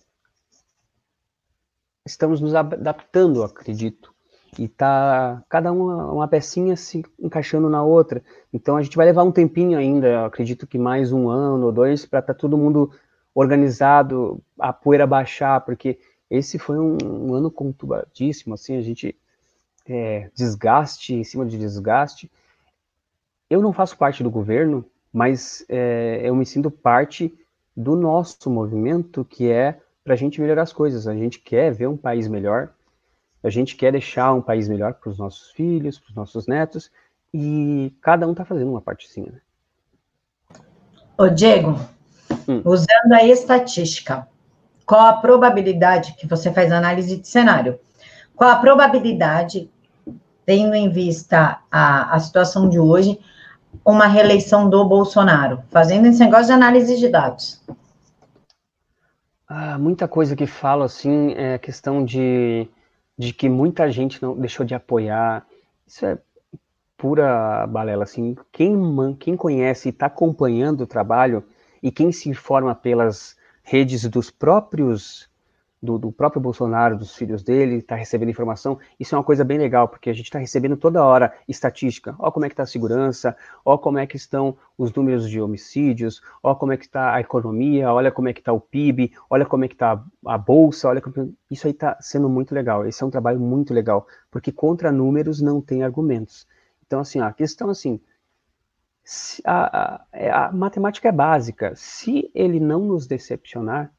[2.06, 4.12] estamos nos adaptando, acredito.
[4.58, 8.24] E tá cada uma, uma pecinha se encaixando na outra.
[8.52, 12.06] Então a gente vai levar um tempinho ainda, acredito que mais um ano ou dois,
[12.06, 12.92] para estar tá todo mundo
[13.36, 19.16] organizado, a poeira baixar, porque esse foi um, um ano conturbadíssimo, assim, a gente
[19.88, 22.30] é, desgaste em cima de desgaste.
[23.50, 27.34] Eu não faço parte do governo, mas é, eu me sinto parte
[27.76, 31.08] do nosso movimento, que é para a gente melhorar as coisas.
[31.08, 32.74] A gente quer ver um país melhor,
[33.44, 36.92] a gente quer deixar um país melhor para os nossos filhos, para os nossos netos,
[37.34, 39.32] e cada um está fazendo uma partezinha.
[39.32, 39.42] Né?
[41.18, 41.80] Ô, Diego,
[42.48, 42.62] hum.
[42.66, 44.28] usando a estatística,
[44.88, 47.78] qual a probabilidade que você faz análise de cenário?
[48.34, 49.70] Qual a probabilidade,
[50.46, 53.20] tendo em vista a, a situação de hoje,
[53.86, 55.62] uma reeleição do Bolsonaro?
[55.70, 57.62] Fazendo esse negócio de análise de dados.
[59.46, 62.70] Ah, muita coisa que falo assim é a questão de,
[63.18, 65.46] de que muita gente não deixou de apoiar.
[65.86, 66.18] Isso é
[66.96, 68.38] pura balela, assim.
[68.54, 68.78] Quem,
[69.20, 71.44] quem conhece e está acompanhando o trabalho
[71.84, 73.36] e quem se informa pelas
[73.68, 75.30] redes dos próprios
[75.84, 78.80] do, do, próprio Bolsonaro, dos filhos dele, está recebendo informação.
[78.98, 82.16] Isso é uma coisa bem legal, porque a gente está recebendo toda hora estatística.
[82.18, 85.42] Ó como é que está a segurança, ó como é que estão os números de
[85.42, 89.12] homicídios, ó como é que está a economia, olha como é que está o PIB,
[89.30, 91.36] olha como é que está a bolsa, olha como...
[91.52, 92.88] isso aí está sendo muito legal.
[92.88, 96.48] Esse é um trabalho muito legal, porque contra números não tem argumentos.
[96.86, 98.00] Então assim, a questão assim,
[99.46, 101.74] a, a, é, a matemática é básica.
[101.76, 103.92] Se ele não nos decepcionar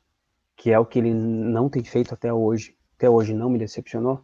[0.59, 4.21] que é o que ele não tem feito até hoje, até hoje não me decepcionou,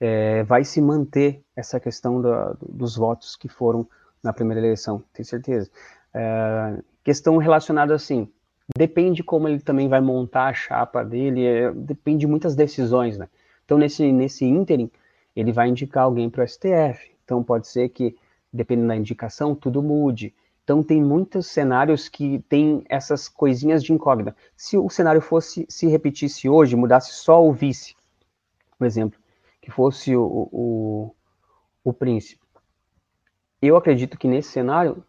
[0.00, 3.88] é, vai se manter essa questão da, dos votos que foram
[4.22, 5.70] na primeira eleição, tenho certeza.
[6.12, 8.28] É, questão relacionada assim,
[8.76, 13.28] depende como ele também vai montar a chapa dele, é, depende de muitas decisões, né?
[13.64, 14.90] Então, nesse, nesse ínterim,
[15.34, 17.12] ele vai indicar alguém para o STF.
[17.24, 18.16] Então, pode ser que,
[18.56, 20.34] dependendo da indicação, tudo mude.
[20.64, 24.34] Então tem muitos cenários que tem essas coisinhas de incógnita.
[24.56, 27.94] Se o cenário fosse se repetisse hoje, mudasse só o vice,
[28.76, 29.18] por exemplo,
[29.62, 31.14] que fosse o, o,
[31.84, 32.40] o príncipe,
[33.62, 35.04] eu acredito que nesse cenário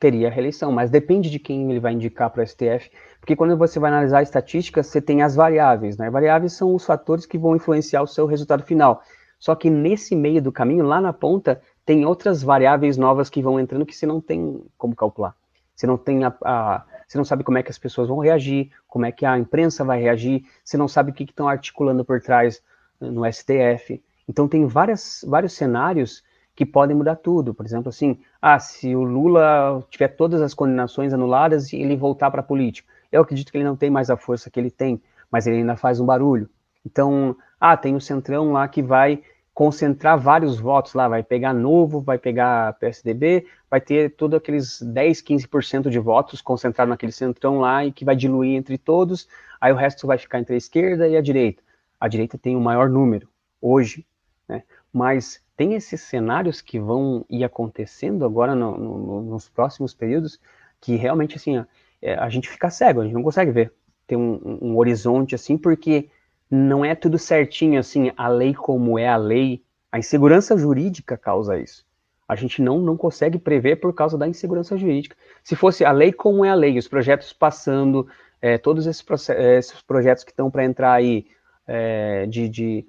[0.00, 2.90] teria reeleição, mas depende de quem ele vai indicar para o STF,
[3.20, 6.10] porque quando você vai analisar a estatística, você tem as variáveis, né?
[6.10, 9.02] Variáveis são os fatores que vão influenciar o seu resultado final.
[9.38, 13.58] Só que nesse meio do caminho, lá na ponta, tem outras variáveis novas que vão
[13.58, 15.34] entrando que você não tem como calcular.
[15.74, 18.70] Você não tem a, a, você não sabe como é que as pessoas vão reagir,
[18.86, 22.20] como é que a imprensa vai reagir, você não sabe o que estão articulando por
[22.20, 22.62] trás
[23.00, 24.00] no STF.
[24.28, 26.22] Então tem várias, vários cenários
[26.54, 27.52] que podem mudar tudo.
[27.52, 32.30] Por exemplo, assim, ah, se o Lula tiver todas as condenações anuladas e ele voltar
[32.30, 35.02] para a política, eu acredito que ele não tem mais a força que ele tem,
[35.28, 36.48] mas ele ainda faz um barulho.
[36.86, 42.00] Então, ah, tem o Centrão lá que vai concentrar vários votos lá, vai pegar Novo,
[42.00, 47.84] vai pegar PSDB, vai ter todos aqueles 10, 15% de votos concentrados naquele centrão lá
[47.84, 49.28] e que vai diluir entre todos,
[49.60, 51.62] aí o resto vai ficar entre a esquerda e a direita.
[52.00, 53.28] A direita tem o maior número
[53.60, 54.06] hoje,
[54.48, 54.62] né?
[54.92, 60.40] mas tem esses cenários que vão ir acontecendo agora no, no, nos próximos períodos
[60.80, 61.66] que realmente assim, a,
[62.00, 63.72] é, a gente fica cego, a gente não consegue ver.
[64.06, 66.08] Tem um, um horizonte assim, porque
[66.50, 69.62] não é tudo certinho assim, a lei como é a lei.
[69.92, 71.84] A insegurança jurídica causa isso.
[72.26, 75.16] A gente não, não consegue prever por causa da insegurança jurídica.
[75.42, 78.06] Se fosse a lei como é a lei, os projetos passando,
[78.40, 81.26] é, todos esses, esses, projetos que estão para entrar aí
[81.66, 82.86] é, de, de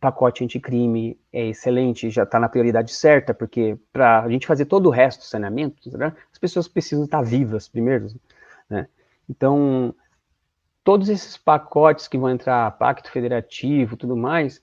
[0.00, 4.86] pacote anticrime é excelente, já está na prioridade certa, porque para a gente fazer todo
[4.86, 8.08] o resto do saneamento, né, as pessoas precisam estar vivas primeiro.
[8.68, 8.88] Né?
[9.28, 9.94] Então,
[10.84, 14.62] todos esses pacotes que vão entrar, pacto federativo, tudo mais,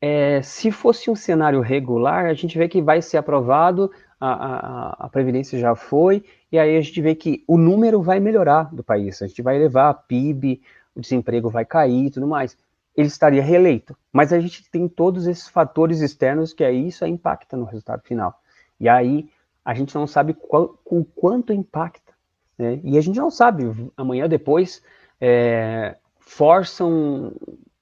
[0.00, 5.06] é, se fosse um cenário regular, a gente vê que vai ser aprovado, a, a,
[5.06, 8.82] a, Previdência já foi, e aí a gente vê que o número vai melhorar do
[8.82, 10.62] país, a gente vai elevar a PIB,
[10.94, 12.56] o desemprego vai cair e tudo mais.
[12.96, 13.94] Ele estaria reeleito.
[14.10, 18.40] Mas a gente tem todos esses fatores externos que aí isso impacta no resultado final.
[18.80, 19.28] E aí
[19.62, 22.14] a gente não sabe qual, com quanto impacta.
[22.56, 22.80] Né?
[22.82, 24.82] E a gente não sabe, amanhã depois
[25.20, 27.32] é, forçam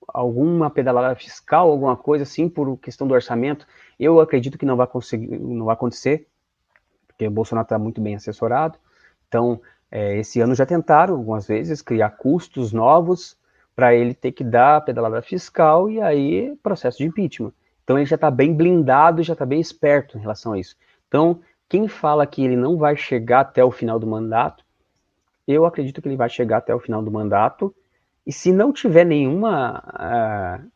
[0.06, 3.66] alguma pedalada fiscal, alguma coisa assim, por questão do orçamento,
[3.98, 6.28] eu acredito que não vai conseguir, não vai acontecer,
[7.06, 8.78] porque o Bolsonaro está muito bem assessorado.
[9.28, 13.36] Então, é, esse ano já tentaram algumas vezes criar custos novos
[13.74, 17.52] para ele ter que dar a pedalada fiscal e aí processo de impeachment.
[17.82, 20.76] Então ele já está bem blindado, já está bem esperto em relação a isso.
[21.08, 24.63] Então, quem fala que ele não vai chegar até o final do mandato,
[25.46, 27.74] eu acredito que ele vai chegar até o final do mandato.
[28.26, 29.82] E se não tiver nenhuma
[30.62, 30.70] uh,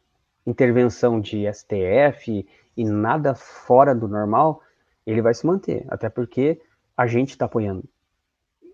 [0.46, 4.62] intervenção de STF e nada fora do normal,
[5.06, 5.84] ele vai se manter.
[5.88, 6.60] Até porque
[6.96, 7.84] a gente está apoiando.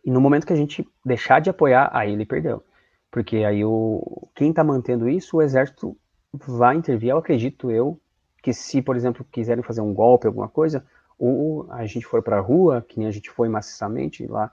[0.04, 2.62] E no momento que a gente deixar de apoiar, aí ele perdeu.
[3.10, 5.96] Porque aí o, quem está mantendo isso, o exército
[6.32, 7.10] vai intervir.
[7.10, 7.98] Eu acredito eu
[8.42, 10.84] que se, por exemplo, quiserem fazer um golpe, alguma coisa,
[11.18, 14.50] ou a gente for para a rua, que nem a gente foi maciçamente lá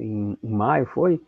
[0.00, 1.20] em, em maio, foi,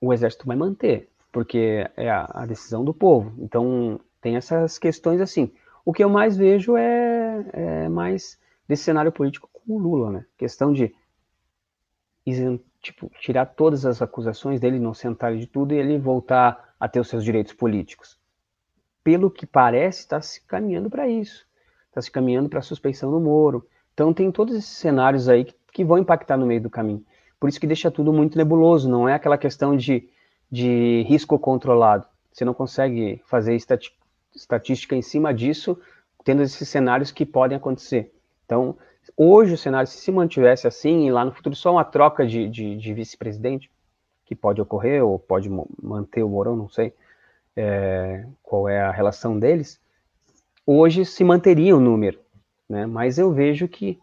[0.00, 3.32] o exército vai manter, porque é a, a, decisão do povo.
[3.38, 5.52] Então, tem essas questões assim.
[5.84, 10.26] O que eu mais vejo é, é mais desse cenário político com o Lula, né?
[10.36, 10.94] Questão de
[12.80, 17.00] tipo, tirar todas as acusações dele, não sentar de tudo e ele voltar a ter
[17.00, 18.18] os seus direitos políticos.
[19.02, 21.46] Pelo que parece, está se caminhando para isso.
[21.88, 23.66] Está se caminhando para a suspeição do Moro.
[23.92, 27.04] Então tem todos esses cenários aí que, que vão impactar no meio do caminho.
[27.40, 30.06] Por isso que deixa tudo muito nebuloso, não é aquela questão de,
[30.52, 32.04] de risco controlado.
[32.30, 33.90] Você não consegue fazer estati
[34.32, 35.76] estatística em cima disso,
[36.22, 38.14] tendo esses cenários que podem acontecer.
[38.44, 38.76] Então,
[39.16, 42.48] hoje o cenário, se se mantivesse assim, e lá no futuro só uma troca de,
[42.48, 43.68] de, de vice-presidente,
[44.24, 45.50] que pode ocorrer, ou pode
[45.82, 46.92] manter o Mourão, não sei
[47.56, 49.80] é, qual é a relação deles,
[50.64, 52.20] hoje se manteria o número,
[52.68, 52.86] né?
[52.86, 53.98] mas eu vejo que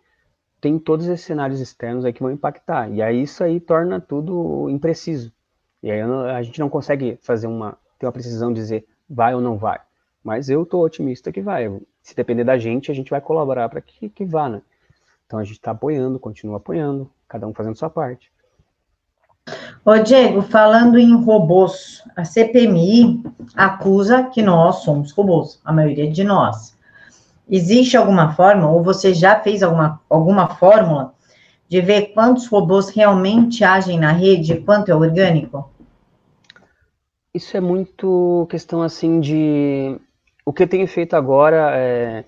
[0.59, 2.91] tem todos esses cenários externos aí que vão impactar.
[2.91, 5.31] E aí isso aí torna tudo impreciso.
[5.81, 9.41] E aí a gente não consegue fazer uma, ter uma precisão de dizer vai ou
[9.41, 9.79] não vai.
[10.23, 11.71] Mas eu tô otimista que vai.
[12.01, 14.61] Se depender da gente, a gente vai colaborar para que, que vá, né?
[15.25, 18.31] Então a gente está apoiando, continua apoiando, cada um fazendo sua parte.
[19.85, 23.23] Ô Diego, falando em robôs, a CPMI
[23.55, 26.76] acusa que nós somos robôs, a maioria de nós.
[27.49, 31.13] Existe alguma forma, ou você já fez alguma, alguma fórmula
[31.67, 35.69] de ver quantos robôs realmente agem na rede e quanto é orgânico?
[37.33, 39.99] Isso é muito questão assim de.
[40.45, 42.25] O que eu tenho feito agora é.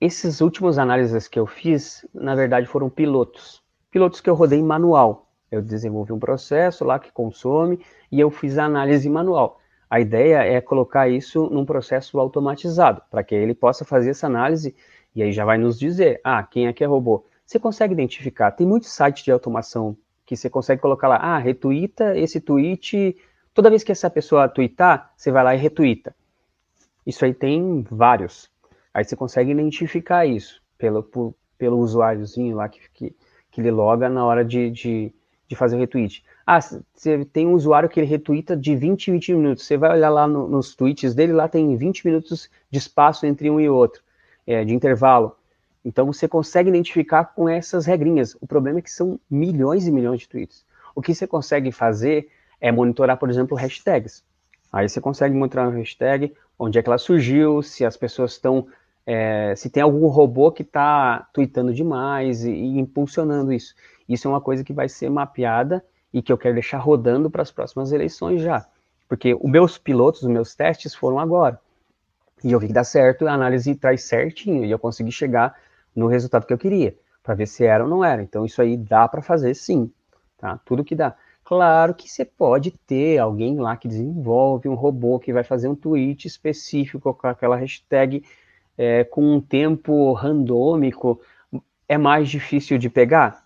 [0.00, 3.62] Esses últimos análises que eu fiz, na verdade, foram pilotos.
[3.90, 5.28] Pilotos que eu rodei manual.
[5.50, 9.60] Eu desenvolvi um processo lá que consome e eu fiz a análise manual.
[9.94, 14.74] A ideia é colocar isso num processo automatizado, para que ele possa fazer essa análise
[15.14, 17.24] e aí já vai nos dizer, ah, quem é que é robô.
[17.46, 22.18] Você consegue identificar, tem muitos sites de automação que você consegue colocar lá, ah, retuita
[22.18, 23.16] esse tweet,
[23.54, 26.12] toda vez que essa pessoa tweetar, você vai lá e retuita.
[27.06, 28.50] Isso aí tem vários.
[28.92, 33.16] Aí você consegue identificar isso pelo, por, pelo usuáriozinho lá que, que,
[33.48, 35.14] que ele loga na hora de, de,
[35.54, 36.24] de fazer o retweet.
[36.46, 39.64] Ah, você tem um usuário que ele retuita de 20 em 20 minutos.
[39.64, 43.48] Você vai olhar lá no, nos tweets dele, lá tem 20 minutos de espaço entre
[43.48, 44.02] um e outro,
[44.46, 45.36] é, de intervalo.
[45.84, 48.36] Então você consegue identificar com essas regrinhas.
[48.40, 50.64] O problema é que são milhões e milhões de tweets.
[50.94, 52.28] O que você consegue fazer
[52.60, 54.22] é monitorar, por exemplo, hashtags.
[54.72, 58.66] Aí você consegue monitorar uma hashtag, onde é que ela surgiu, se as pessoas estão.
[59.06, 63.74] É, se tem algum robô que está tweetando demais e, e impulsionando isso.
[64.08, 67.42] Isso é uma coisa que vai ser mapeada e que eu quero deixar rodando para
[67.42, 68.66] as próximas eleições já.
[69.08, 71.60] Porque os meus pilotos, os meus testes foram agora.
[72.42, 75.54] E eu vi que dá certo, a análise traz certinho e eu consegui chegar
[75.94, 78.22] no resultado que eu queria, para ver se era ou não era.
[78.22, 79.90] Então isso aí dá para fazer sim,
[80.38, 80.60] tá?
[80.64, 81.16] Tudo que dá.
[81.44, 85.74] Claro que você pode ter alguém lá que desenvolve um robô que vai fazer um
[85.74, 88.24] tweet específico com aquela hashtag
[88.78, 91.20] é, com um tempo randômico.
[91.86, 93.43] É mais difícil de pegar?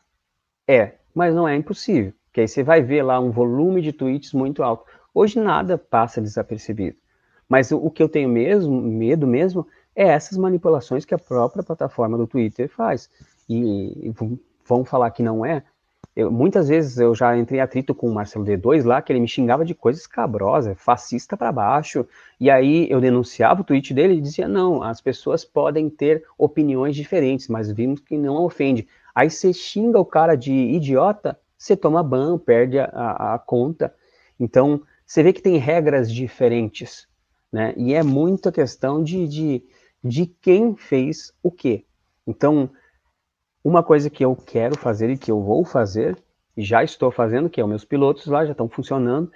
[0.68, 4.32] É, mas não é impossível que aí você vai ver lá um volume de tweets
[4.32, 4.84] muito alto.
[5.12, 6.96] Hoje nada passa desapercebido.
[7.48, 12.16] Mas o, que eu tenho mesmo, medo mesmo, é essas manipulações que a própria plataforma
[12.16, 13.10] do Twitter faz.
[13.48, 14.14] E, e
[14.64, 15.64] vão falar que não é.
[16.14, 19.26] Eu, muitas vezes eu já entrei atrito com o Marcelo D2 lá, que ele me
[19.26, 22.06] xingava de coisas cabrosas, fascista para baixo.
[22.38, 26.94] E aí eu denunciava o tweet dele e dizia: não, as pessoas podem ter opiniões
[26.94, 28.86] diferentes, mas vimos que não ofende.
[29.18, 33.92] Aí você xinga o cara de idiota, você toma ban, perde a, a, a conta.
[34.38, 37.08] Então, você vê que tem regras diferentes,
[37.52, 37.74] né?
[37.76, 39.64] E é muita questão de, de,
[40.04, 41.84] de quem fez o quê.
[42.28, 42.70] Então,
[43.64, 46.16] uma coisa que eu quero fazer e que eu vou fazer,
[46.56, 49.32] e já estou fazendo, que é os meus pilotos lá já estão funcionando,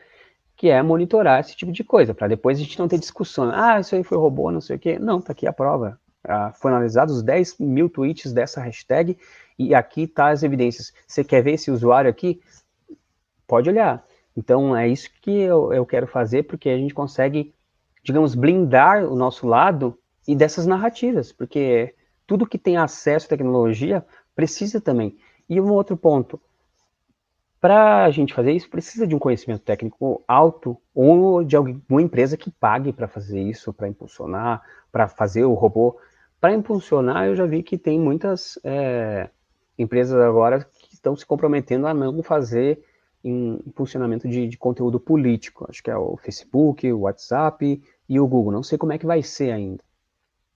[0.57, 3.51] que é monitorar esse tipo de coisa, para depois a gente não ter discussão.
[3.53, 4.97] Ah, isso aí foi robô, não sei o quê.
[4.97, 5.99] Não, tá aqui a prova.
[6.23, 9.19] Ah, foi analisado os 10 mil tweets dessa hashtag
[9.69, 10.93] e aqui tá as evidências.
[11.07, 12.41] Você quer ver esse usuário aqui?
[13.47, 14.05] Pode olhar.
[14.37, 17.55] Então é isso que eu, eu quero fazer, porque a gente consegue,
[18.03, 21.95] digamos, blindar o nosso lado e dessas narrativas, porque
[22.27, 24.05] tudo que tem acesso à tecnologia
[24.35, 25.17] precisa também.
[25.49, 26.41] E um outro ponto,
[27.61, 32.37] para a gente fazer isso, precisa de um conhecimento técnico alto ou de alguma empresa
[32.37, 35.99] que pague para fazer isso, para impulsionar, para fazer o robô.
[36.41, 39.31] Para impulsionar, eu já vi que tem muitas é,
[39.79, 42.83] empresas agora que estão se comprometendo a não fazer
[43.25, 45.67] em impulsionamento de, de, conteúdo político.
[45.69, 48.53] Acho que é o Facebook, o WhatsApp e o Google.
[48.53, 49.83] Não sei como é que vai ser ainda.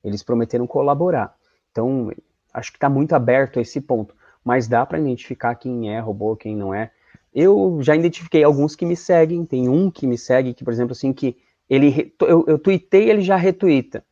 [0.03, 1.35] Eles prometeram colaborar.
[1.71, 2.13] Então,
[2.53, 4.15] acho que está muito aberto esse ponto.
[4.45, 6.91] Mas dá para identificar quem é robô, quem não é.
[7.35, 9.45] Eu já identifiquei alguns que me seguem.
[9.45, 11.37] Tem um que me segue, que, por exemplo, assim, que
[11.69, 14.05] ele eu, eu tuitei, ele já retuita.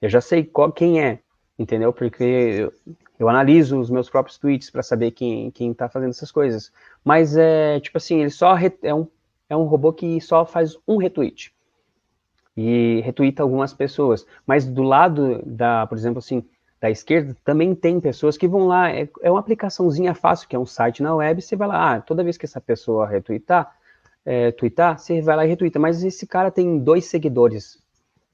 [0.00, 1.20] Eu já sei qual, quem é,
[1.58, 1.92] entendeu?
[1.92, 2.72] Porque eu,
[3.18, 6.72] eu analiso os meus próprios tweets para saber quem quem está fazendo essas coisas.
[7.04, 9.06] Mas é tipo assim, ele só re, é um
[9.48, 11.52] é um robô que só faz um retweet
[12.56, 14.26] e retuita algumas pessoas.
[14.46, 16.44] Mas do lado da, por exemplo, assim,
[16.80, 20.58] da esquerda, também tem pessoas que vão lá, é, é uma aplicaçãozinha fácil, que é
[20.58, 23.72] um site na web, você vai lá, ah, toda vez que essa pessoa retweetar,
[24.24, 27.80] é, tweetar, você vai lá e retuita, mas esse cara tem dois seguidores.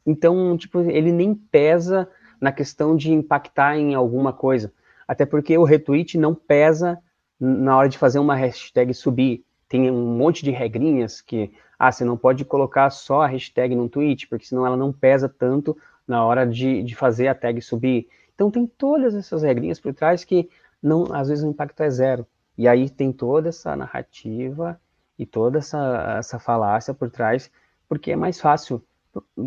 [0.06, 2.08] Então, tipo, ele nem pesa
[2.40, 4.72] na questão de impactar em alguma coisa.
[5.06, 6.98] Até porque o retweet não pesa
[7.38, 9.44] na hora de fazer uma hashtag subir.
[9.68, 13.88] Tem um monte de regrinhas que, ah, você não pode colocar só a hashtag num
[13.88, 15.76] tweet, porque senão ela não pesa tanto
[16.06, 18.08] na hora de, de fazer a tag subir.
[18.34, 20.48] Então tem todas essas regrinhas por trás que
[20.82, 22.26] não, às vezes o impacto é zero.
[22.56, 24.80] E aí tem toda essa narrativa
[25.18, 27.50] e toda essa, essa falácia por trás,
[27.88, 28.82] porque é mais fácil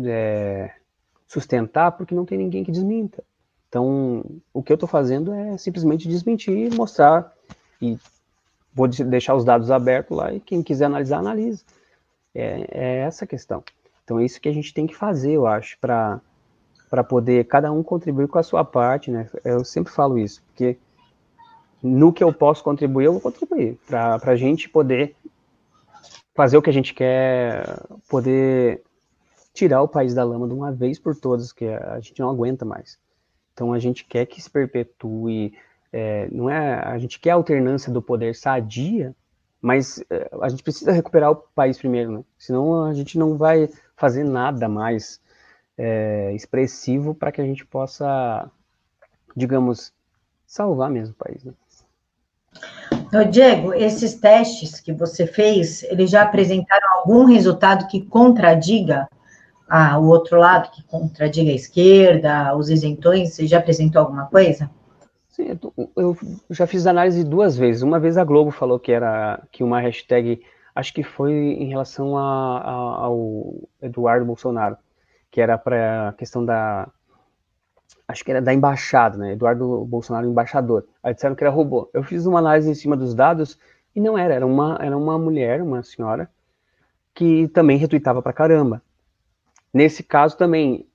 [0.04, 0.72] é,
[1.28, 3.22] sustentar, porque não tem ninguém que desminta.
[3.68, 7.32] Então, o que eu estou fazendo é simplesmente desmentir, mostrar
[7.80, 7.98] e
[8.72, 11.62] vou deixar os dados abertos lá e quem quiser analisar, analisa.
[12.34, 13.62] É, é essa a questão.
[14.02, 16.20] Então, é isso que a gente tem que fazer, eu acho, para
[16.88, 19.28] para poder cada um contribuir com a sua parte, né?
[19.44, 20.78] Eu sempre falo isso, porque
[21.82, 25.14] no que eu posso contribuir, eu vou contribuir, para a gente poder
[26.34, 28.82] fazer o que a gente quer, poder
[29.58, 32.64] tirar o país da lama de uma vez por todas, que a gente não aguenta
[32.64, 32.96] mais.
[33.52, 35.52] Então a gente quer que se perpetue,
[35.92, 36.74] é, não é?
[36.84, 39.12] A gente quer a alternância do poder sadia,
[39.60, 42.24] mas é, a gente precisa recuperar o país primeiro, né?
[42.38, 45.20] Senão a gente não vai fazer nada mais
[45.76, 48.48] é, expressivo para que a gente possa,
[49.34, 49.92] digamos,
[50.46, 51.42] salvar mesmo o país.
[51.42, 51.52] Né?
[53.28, 59.08] Diego, esses testes que você fez, eles já apresentaram algum resultado que contradiga
[59.68, 63.34] ah, o outro lado, que contradiga a esquerda, os isentões?
[63.34, 64.70] Você já apresentou alguma coisa?
[65.28, 65.58] Sim,
[65.94, 66.16] eu
[66.50, 67.82] já fiz análise duas vezes.
[67.82, 70.42] Uma vez a Globo falou que era que uma hashtag,
[70.74, 72.70] acho que foi em relação a, a,
[73.04, 74.76] ao Eduardo Bolsonaro,
[75.30, 76.88] que era para a questão da.
[78.08, 79.32] Acho que era da embaixada, né?
[79.34, 80.86] Eduardo Bolsonaro, embaixador.
[81.02, 81.90] Aí disseram que era robô.
[81.92, 83.58] Eu fiz uma análise em cima dos dados
[83.94, 86.28] e não era, era uma, era uma mulher, uma senhora,
[87.14, 88.82] que também retuitava pra caramba.
[89.78, 90.88] Nesse caso também,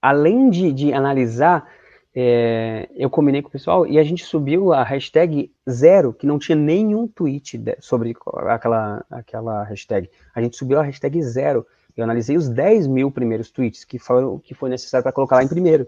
[0.00, 1.70] além de, de analisar,
[2.14, 6.38] é, eu combinei com o pessoal e a gente subiu a hashtag zero, que não
[6.38, 8.16] tinha nenhum tweet sobre
[8.48, 10.08] aquela, aquela hashtag.
[10.34, 11.66] A gente subiu a hashtag zero.
[11.94, 15.44] Eu analisei os 10 mil primeiros tweets que, foram, que foi necessário para colocar lá
[15.44, 15.86] em primeiro.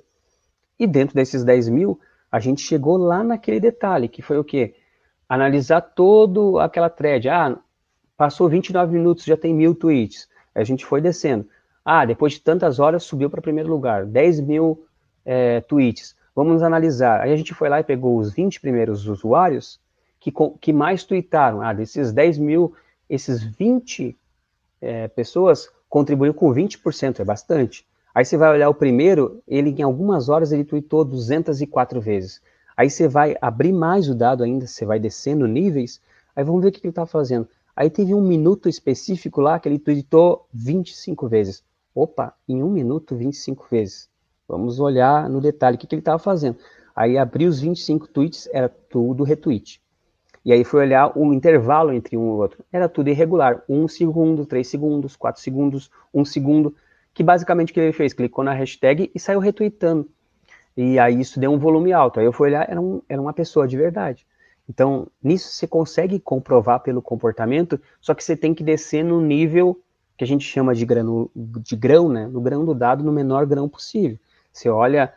[0.79, 1.99] E dentro desses 10 mil,
[2.31, 4.74] a gente chegou lá naquele detalhe, que foi o quê?
[5.26, 7.26] Analisar todo aquela thread.
[7.31, 7.59] Ah,
[8.18, 10.29] passou 29 minutos, já tem mil tweets.
[10.55, 11.49] A gente foi descendo.
[11.91, 14.05] Ah, depois de tantas horas, subiu para primeiro lugar.
[14.05, 14.84] 10 mil
[15.24, 16.14] é, tweets.
[16.36, 17.22] Vamos analisar.
[17.22, 19.80] Aí a gente foi lá e pegou os 20 primeiros usuários
[20.20, 20.30] que,
[20.61, 21.62] que mais tweetaram.
[21.62, 22.74] Ah, desses 10 mil,
[23.09, 24.14] esses 20
[24.82, 27.86] é, pessoas contribuiu com 20%, é bastante.
[28.14, 32.43] Aí você vai olhar o primeiro, ele em algumas horas ele tweetou 204 vezes.
[32.76, 36.03] Aí você vai abrir mais o dado ainda, você vai descendo níveis,
[36.36, 37.49] aí vamos ver o que ele está fazendo.
[37.74, 41.66] Aí teve um minuto específico lá que ele tweetou 25 vezes.
[41.99, 44.09] Opa, em um minuto, 25 vezes.
[44.47, 46.57] Vamos olhar no detalhe o que, que ele estava fazendo.
[46.95, 49.83] Aí abri os 25 tweets, era tudo retweet.
[50.45, 52.65] E aí foi olhar o intervalo entre um e outro.
[52.73, 53.65] Era tudo irregular.
[53.69, 56.73] Um segundo, três segundos, quatro segundos, um segundo.
[57.13, 58.13] Que basicamente o que ele fez?
[58.13, 60.09] Clicou na hashtag e saiu retweetando.
[60.77, 62.21] E aí isso deu um volume alto.
[62.21, 64.25] Aí eu fui olhar, era, um, era uma pessoa de verdade.
[64.69, 69.83] Então, nisso você consegue comprovar pelo comportamento, só que você tem que descer no nível
[70.19, 72.27] que a gente chama de, grano, de grão, né?
[72.27, 74.19] No grão do dado, no menor grão possível.
[74.53, 75.14] Você olha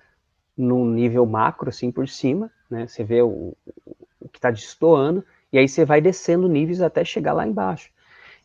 [0.56, 2.86] no nível macro, assim, por cima, né?
[2.86, 3.58] Você vê o,
[4.20, 7.90] o que está destoando, e aí você vai descendo níveis até chegar lá embaixo.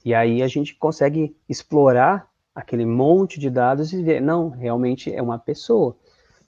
[0.03, 5.21] E aí a gente consegue explorar aquele monte de dados e ver, não, realmente é
[5.21, 5.95] uma pessoa.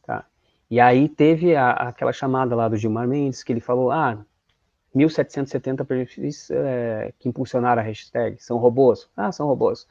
[0.06, 0.24] Tá?
[0.70, 4.24] E aí teve a, aquela chamada lá do Gilmar Mendes, que ele falou, ah,
[4.95, 9.09] 1.770 perfis é, que impulsionaram a hashtag, são robôs?
[9.16, 9.86] Ah, são robôs.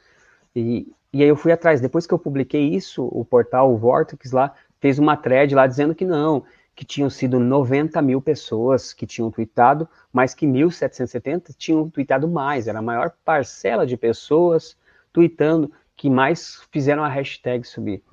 [0.55, 4.53] E, e aí eu fui atrás, depois que eu publiquei isso, o portal Vortex lá
[4.79, 6.43] fez uma thread lá dizendo que não,
[6.75, 12.67] que tinham sido 90 mil pessoas que tinham tweetado, mas que 1.770 tinham tweetado mais.
[12.67, 14.77] Era a maior parcela de pessoas
[15.11, 18.03] tweetando que mais fizeram a hashtag subir.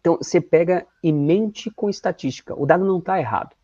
[0.00, 2.58] Então, você pega e mente com estatística.
[2.58, 3.54] O dado não está errado.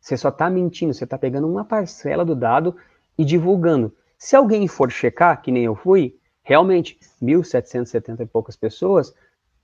[0.00, 2.74] Você só está mentindo, você está pegando uma parcela do dado
[3.18, 3.94] e divulgando.
[4.18, 9.14] Se alguém for checar, que nem eu fui, realmente, 1.770 e poucas pessoas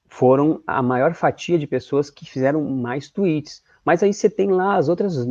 [0.09, 3.63] foram a maior fatia de pessoas que fizeram mais tweets.
[3.85, 5.27] Mas aí você tem lá as outras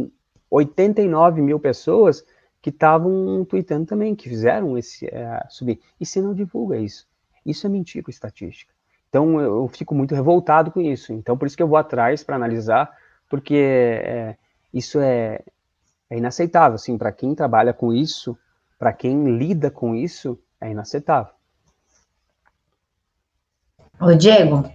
[0.49, 2.26] 89 mil pessoas
[2.62, 5.80] que estavam tweetando também, que fizeram esse é, subir.
[5.99, 7.08] E você não divulga isso.
[7.45, 8.74] Isso é mentir com estatística.
[9.08, 11.14] Então eu fico muito revoltado com isso.
[11.14, 12.91] Então por isso que eu vou atrás para analisar,
[13.30, 14.36] porque é,
[14.76, 15.40] isso é,
[16.10, 16.76] é inaceitável.
[16.76, 18.38] Assim, para quem trabalha com isso,
[18.78, 21.34] para quem lida com isso, é inaceitável.
[24.00, 24.70] Ô, Diego,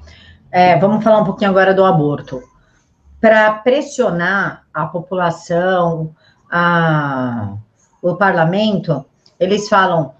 [0.51, 2.43] é, vamos falar um pouquinho agora do aborto.
[3.21, 6.17] Para pressionar a população,
[6.51, 7.55] a,
[8.01, 9.05] o parlamento,
[9.39, 10.15] eles falam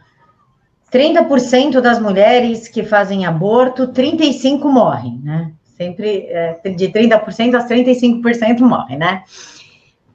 [0.93, 5.53] 30% das mulheres que fazem aborto, 35% morrem, né?
[5.65, 9.25] Sempre é, de 30% a 35% morrem, né?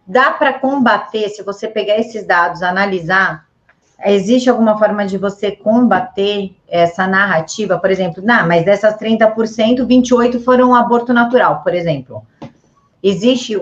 [0.08, 3.46] Dá para combater, se você pegar esses dados, analisar,
[4.06, 7.80] existe alguma forma de você combater essa narrativa?
[7.80, 12.26] Por exemplo, não, mas dessas 30%, 28% foram aborto natural, por exemplo.
[13.02, 13.56] Existe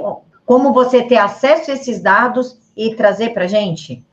[0.46, 4.06] como você ter acesso a esses dados e trazer para gente?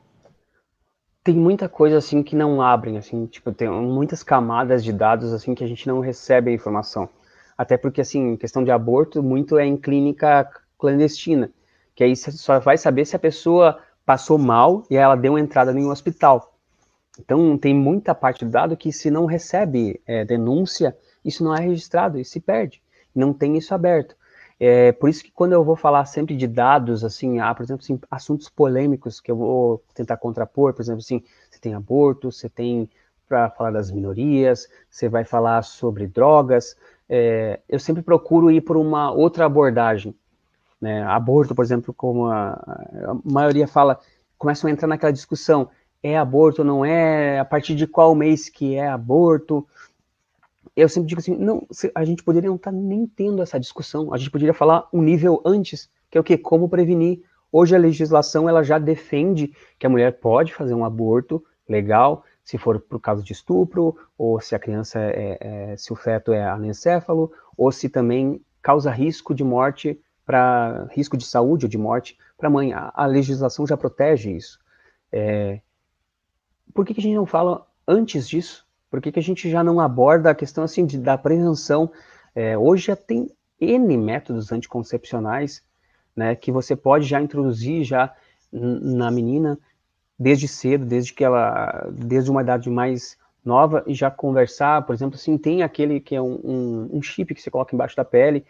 [1.23, 5.53] Tem muita coisa assim que não abrem, assim, tipo, tem muitas camadas de dados assim
[5.53, 7.09] que a gente não recebe a informação.
[7.57, 11.51] Até porque assim, questão de aborto, muito é em clínica clandestina,
[12.01, 15.71] que aí você só vai saber se a pessoa passou mal e ela deu entrada
[15.71, 16.55] em um hospital.
[17.19, 21.61] Então, tem muita parte do dado que, se não recebe é, denúncia, isso não é
[21.61, 22.81] registrado e se perde.
[23.13, 24.15] Não tem isso aberto.
[24.59, 27.83] É, por isso que quando eu vou falar sempre de dados, assim, ah, por exemplo,
[27.83, 32.49] assim, assuntos polêmicos que eu vou tentar contrapor, por exemplo, assim, você tem aborto, você
[32.49, 32.89] tem
[33.29, 36.75] para falar das minorias, você vai falar sobre drogas,
[37.07, 40.15] é, eu sempre procuro ir por uma outra abordagem.
[40.81, 41.03] Né?
[41.03, 43.99] Aborto, por exemplo, como a, a maioria fala,
[44.37, 45.69] começam a entrar naquela discussão,
[46.01, 49.67] é aborto, não é, a partir de qual mês que é aborto.
[50.75, 54.11] Eu sempre digo assim, não, a gente poderia não estar tá nem tendo essa discussão,
[54.11, 56.37] a gente poderia falar um nível antes, que é o que?
[56.37, 57.21] Como prevenir.
[57.51, 62.57] Hoje a legislação ela já defende que a mulher pode fazer um aborto legal, se
[62.57, 66.43] for por causa de estupro, ou se a criança é, é se o feto é
[66.43, 69.99] anencéfalo, ou se também causa risco de morte
[70.31, 72.71] para risco de saúde ou de morte para a mãe.
[72.71, 74.57] A, legislação já protege isso.
[75.11, 75.59] É,
[76.73, 78.65] por que, que, a gente não fala antes disso?
[78.89, 81.91] Por que, que a gente já não aborda a questão assim de, da prevenção?
[82.33, 83.29] É, hoje já tem
[83.59, 85.61] N métodos anticoncepcionais
[86.15, 88.15] né, que você pode já introduzir já
[88.53, 89.59] na menina
[90.17, 95.15] desde cedo, desde que ela, desde uma idade mais nova e já conversar, por exemplo,
[95.15, 98.45] assim, tem aquele que é um, um, um chip que você coloca embaixo da pele,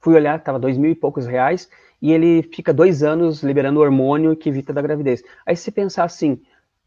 [0.00, 1.68] fui olhar, estava dois mil e poucos reais,
[2.00, 5.22] e ele fica dois anos liberando hormônio que evita da gravidez.
[5.44, 6.40] Aí se pensar assim,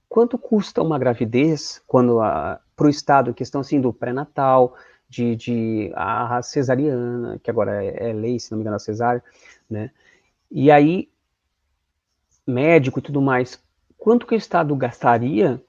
[0.07, 4.75] quanto custa uma gravidez quando para o Estado, questão assim do pré-natal,
[5.09, 9.21] de, de a cesariana, que agora é, é, lei, se não me engano, a cesárea,
[9.69, 9.91] né?
[10.49, 11.09] E aí,
[12.47, 13.61] médico e tudo mais,
[13.97, 15.61] quanto que o Estado gastaria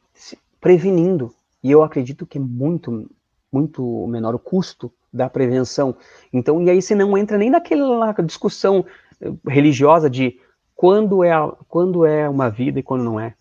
[0.60, 1.34] prevenindo?
[1.62, 3.10] E eu acredito que é muito,
[3.52, 5.94] muito menor o custo da prevenção.
[6.32, 8.84] Então, e aí você não entra nem naquela discussão
[9.20, 10.38] eh, religiosa de
[10.74, 11.32] quando é,
[11.68, 13.34] quando é uma vida e quando não é.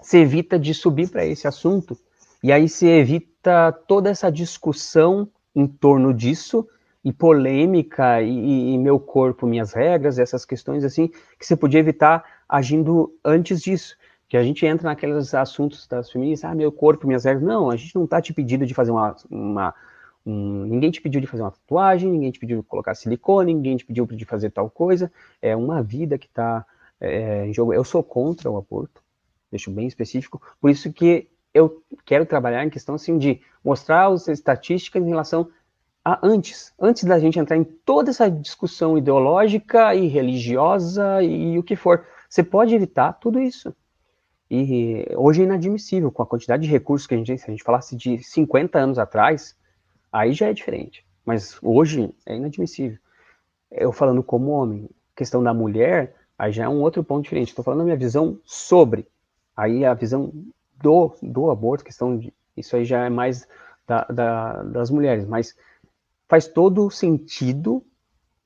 [0.00, 1.96] Você evita de subir para esse assunto,
[2.42, 6.68] e aí você evita toda essa discussão em torno disso,
[7.04, 12.24] e polêmica, e, e meu corpo, minhas regras, essas questões assim, que você podia evitar
[12.48, 13.96] agindo antes disso
[14.28, 17.42] que a gente entra naqueles assuntos das feministas, ah, meu corpo, minhas regras.
[17.42, 19.74] Não, a gente não está te pedindo de fazer uma, uma,
[20.24, 23.76] um, ninguém te pediu de fazer uma tatuagem, ninguém te pediu de colocar silicone, ninguém
[23.76, 25.10] te pediu de fazer tal coisa.
[25.40, 26.64] É uma vida que está
[27.00, 27.72] é, em jogo.
[27.72, 29.02] Eu sou contra o aborto,
[29.50, 30.40] deixo bem específico.
[30.60, 35.48] Por isso que eu quero trabalhar em questão assim de mostrar as estatísticas em relação
[36.04, 41.58] a antes, antes da gente entrar em toda essa discussão ideológica e religiosa e, e
[41.58, 42.06] o que for.
[42.28, 43.74] Você pode evitar tudo isso.
[44.50, 47.50] E hoje é inadmissível, com a quantidade de recursos que a gente tem, se a
[47.50, 49.54] gente falasse de 50 anos atrás,
[50.12, 51.04] Aí já é diferente.
[51.24, 52.98] Mas hoje é inadmissível.
[53.70, 57.48] Eu falando como homem, questão da mulher, aí já é um outro ponto diferente.
[57.48, 59.06] Estou falando a minha visão sobre.
[59.56, 60.32] Aí a visão
[60.80, 62.32] do, do aborto, questão de.
[62.56, 63.46] Isso aí já é mais
[63.86, 65.26] da, da, das mulheres.
[65.26, 65.54] Mas
[66.28, 67.84] faz todo sentido,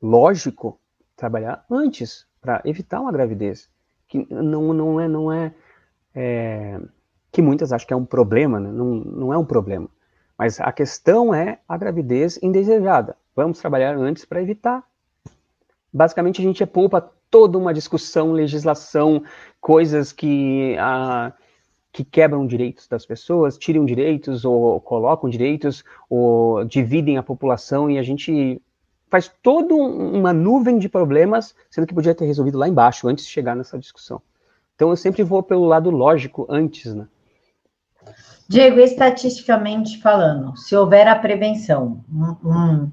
[0.01, 0.81] lógico,
[1.17, 3.71] trabalhar antes para evitar uma gravidez.
[4.09, 5.55] Que não, não é, não é,
[6.15, 6.81] é,
[7.31, 8.71] que muitas acham que é um problema, né?
[8.71, 9.89] não, não é um problema.
[10.43, 13.17] Mas a questão é a gravidez indesejada.
[13.37, 14.83] Vamos trabalhar antes para evitar.
[15.93, 19.23] Basicamente, a gente poupa toda uma discussão, legislação,
[19.61, 21.33] coisas que, ah,
[21.93, 27.97] que quebram direitos das pessoas, tiram direitos ou colocam direitos ou dividem a população e
[27.97, 28.61] a gente
[29.09, 33.31] faz toda uma nuvem de problemas, sendo que podia ter resolvido lá embaixo, antes de
[33.31, 34.21] chegar nessa discussão.
[34.75, 37.07] Então eu sempre vou pelo lado lógico antes, né?
[38.53, 42.87] Diego, estatisticamente falando, se houver a prevenção, um,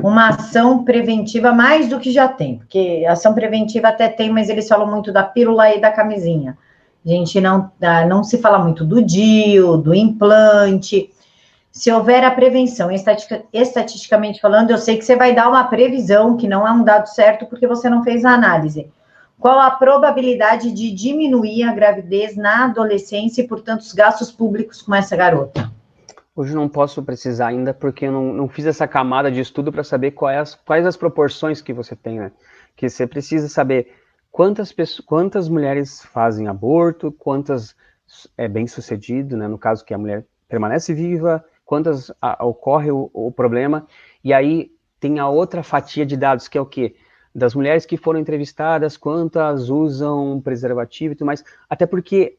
[0.00, 4.68] uma ação preventiva mais do que já tem, porque ação preventiva até tem, mas eles
[4.68, 6.56] falam muito da pílula e da camisinha.
[7.04, 7.68] A gente não,
[8.08, 11.10] não se fala muito do DIU, do implante,
[11.72, 12.88] se houver a prevenção,
[13.52, 17.08] estatisticamente falando, eu sei que você vai dar uma previsão, que não é um dado
[17.08, 18.86] certo, porque você não fez a análise.
[19.38, 24.94] Qual a probabilidade de diminuir a gravidez na adolescência e, portanto, os gastos públicos com
[24.94, 25.70] essa garota?
[26.34, 29.84] Hoje não posso precisar ainda, porque eu não, não fiz essa camada de estudo para
[29.84, 32.32] saber quais as, quais as proporções que você tem, né?
[32.74, 33.92] Que você precisa saber
[34.30, 34.74] quantas,
[35.04, 37.76] quantas mulheres fazem aborto, quantas
[38.36, 39.46] é bem sucedido, né?
[39.46, 43.86] No caso que a mulher permanece viva, quantas a, ocorre o, o, problema,
[44.22, 46.94] e aí tem a outra fatia de dados, que é o quê?
[47.34, 52.36] Das mulheres que foram entrevistadas, quantas usam preservativo e tudo mais, até porque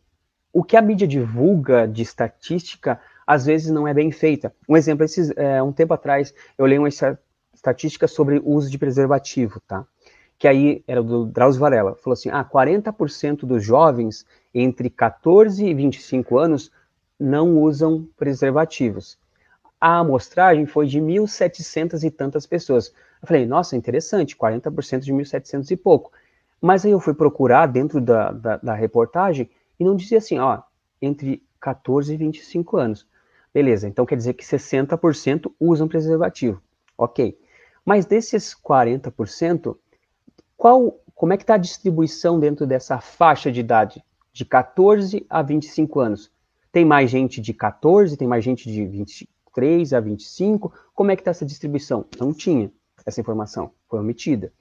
[0.52, 4.54] o que a mídia divulga de estatística, às vezes não é bem feita.
[4.70, 6.90] Um exemplo, esses, é, um tempo atrás, eu li uma
[7.54, 9.86] estatística sobre o uso de preservativo, tá?
[10.38, 15.74] Que aí era do Drauzio Varela, falou assim, ah, 40% dos jovens entre 14 e
[15.74, 16.72] 25 anos
[17.20, 19.18] não usam preservativos
[19.84, 22.94] a amostragem foi de 1.700 e tantas pessoas.
[23.24, 26.12] Eu falei, nossa, interessante, 40% de 1.700 e pouco.
[26.62, 29.50] Mas aí eu fui procurar dentro da, da, da, reportagem
[29.80, 30.62] e não dizia assim, ó,
[31.02, 33.08] entre 14 e 25 anos.
[33.54, 36.62] Beleza, então quer dizer que 60% usam preservativo.
[36.98, 37.40] Ok.
[37.86, 39.76] Mas desses 40%,
[40.58, 44.04] qual, como é que está a distribuição dentro dessa faixa de idade?
[44.34, 46.32] De 14 a 25 anos.
[46.72, 51.16] Tem mais gente de 14, tem mais gente de 20, 23 a 25, como é
[51.16, 52.06] que está essa distribuição?
[52.20, 52.72] Não tinha
[53.06, 54.52] essa informação, foi omitida.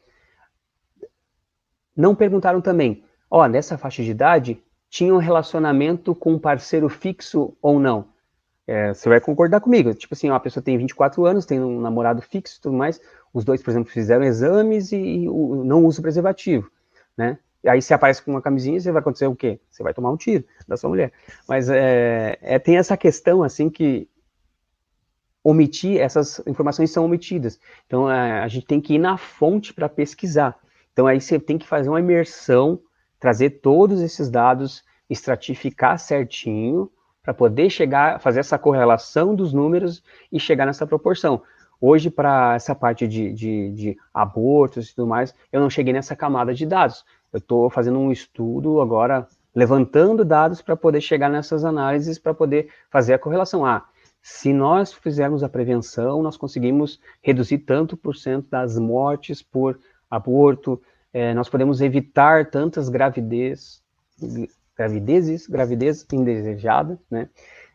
[1.96, 7.56] Não perguntaram também, ó, nessa faixa de idade, tinha um relacionamento com um parceiro fixo
[7.60, 8.06] ou não?
[8.66, 11.80] É, você vai concordar comigo, tipo assim, ó, a pessoa tem 24 anos, tem um
[11.80, 13.00] namorado fixo e tudo mais,
[13.32, 16.70] os dois, por exemplo, fizeram exames e, e não usam preservativo,
[17.16, 17.38] né?
[17.64, 19.60] E aí se aparece com uma camisinha, você vai acontecer o quê?
[19.70, 21.12] Você vai tomar um tiro da sua mulher.
[21.48, 24.08] Mas é, é, tem essa questão, assim, que
[25.44, 27.58] omitir, essas informações são omitidas.
[27.86, 30.56] Então, a, a gente tem que ir na fonte para pesquisar.
[30.92, 32.80] Então, aí você tem que fazer uma imersão,
[33.18, 36.90] trazer todos esses dados, estratificar certinho,
[37.22, 41.42] para poder chegar, fazer essa correlação dos números e chegar nessa proporção.
[41.80, 46.14] Hoje, para essa parte de, de, de, abortos e tudo mais, eu não cheguei nessa
[46.14, 47.04] camada de dados.
[47.32, 52.68] Eu estou fazendo um estudo agora, levantando dados para poder chegar nessas análises, para poder
[52.90, 53.64] fazer a correlação.
[53.64, 53.84] Ah,
[54.22, 60.80] se nós fizermos a prevenção, nós conseguimos reduzir tanto por cento das mortes por aborto,
[61.12, 63.82] é, nós podemos evitar tantas gravidez,
[64.76, 67.28] gravidezes, gravidez indesejada, né?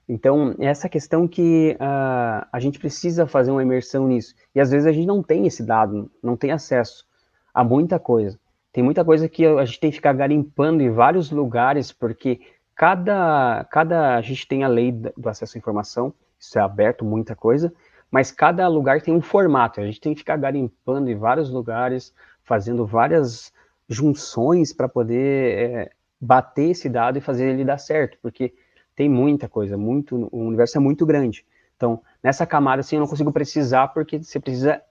[0.10, 4.34] Então, essa questão que uh, a gente precisa fazer uma imersão nisso.
[4.56, 7.06] E às vezes a gente não tem esse dado, não tem acesso
[7.54, 8.40] a muita coisa.
[8.72, 12.40] Tem muita coisa que a gente tem que ficar garimpando em vários lugares, porque
[12.74, 17.36] cada, cada a gente tem a lei do acesso à informação, isso é aberto, muita
[17.36, 17.74] coisa,
[18.10, 22.14] mas cada lugar tem um formato, a gente tem que ficar garimpando em vários lugares,
[22.44, 23.52] fazendo várias
[23.90, 28.54] junções para poder é, bater esse dado e fazer ele dar certo, porque
[28.96, 31.46] tem muita coisa, muito, o universo é muito grande.
[31.76, 34.82] Então, nessa camada, assim, eu não consigo precisar, porque você precisa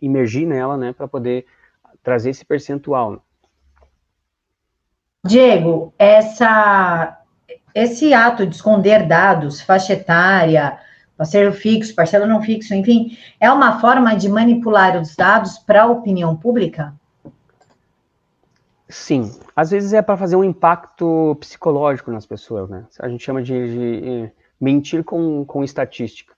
[0.00, 1.46] emergir nela, né, para poder
[2.02, 3.24] trazer esse percentual.
[5.24, 7.19] Diego, essa
[7.74, 10.78] esse ato de esconder dados, faixa etária,
[11.16, 15.86] parceiro fixo, parcela não fixo, enfim, é uma forma de manipular os dados para a
[15.86, 16.94] opinião pública?
[18.88, 22.86] Sim, às vezes é para fazer um impacto psicológico nas pessoas, né?
[22.98, 26.34] A gente chama de, de mentir com, com estatística.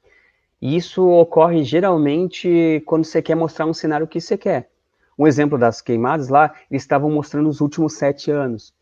[0.60, 4.70] E isso ocorre geralmente quando você quer mostrar um cenário que você quer.
[5.18, 8.74] Um exemplo das queimadas lá, eles estavam mostrando os últimos sete anos.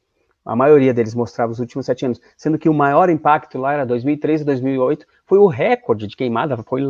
[0.44, 3.86] A maioria deles mostrava os últimos sete anos, sendo que o maior impacto lá era
[3.86, 6.82] 2003 e 2008, foi o recorde de queimada, foi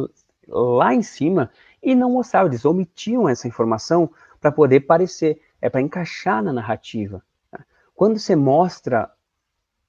[0.49, 1.51] lá em cima,
[1.83, 7.23] e não mostrava, eles omitiam essa informação para poder parecer, é para encaixar na narrativa.
[7.51, 7.65] Tá?
[7.95, 9.11] Quando você mostra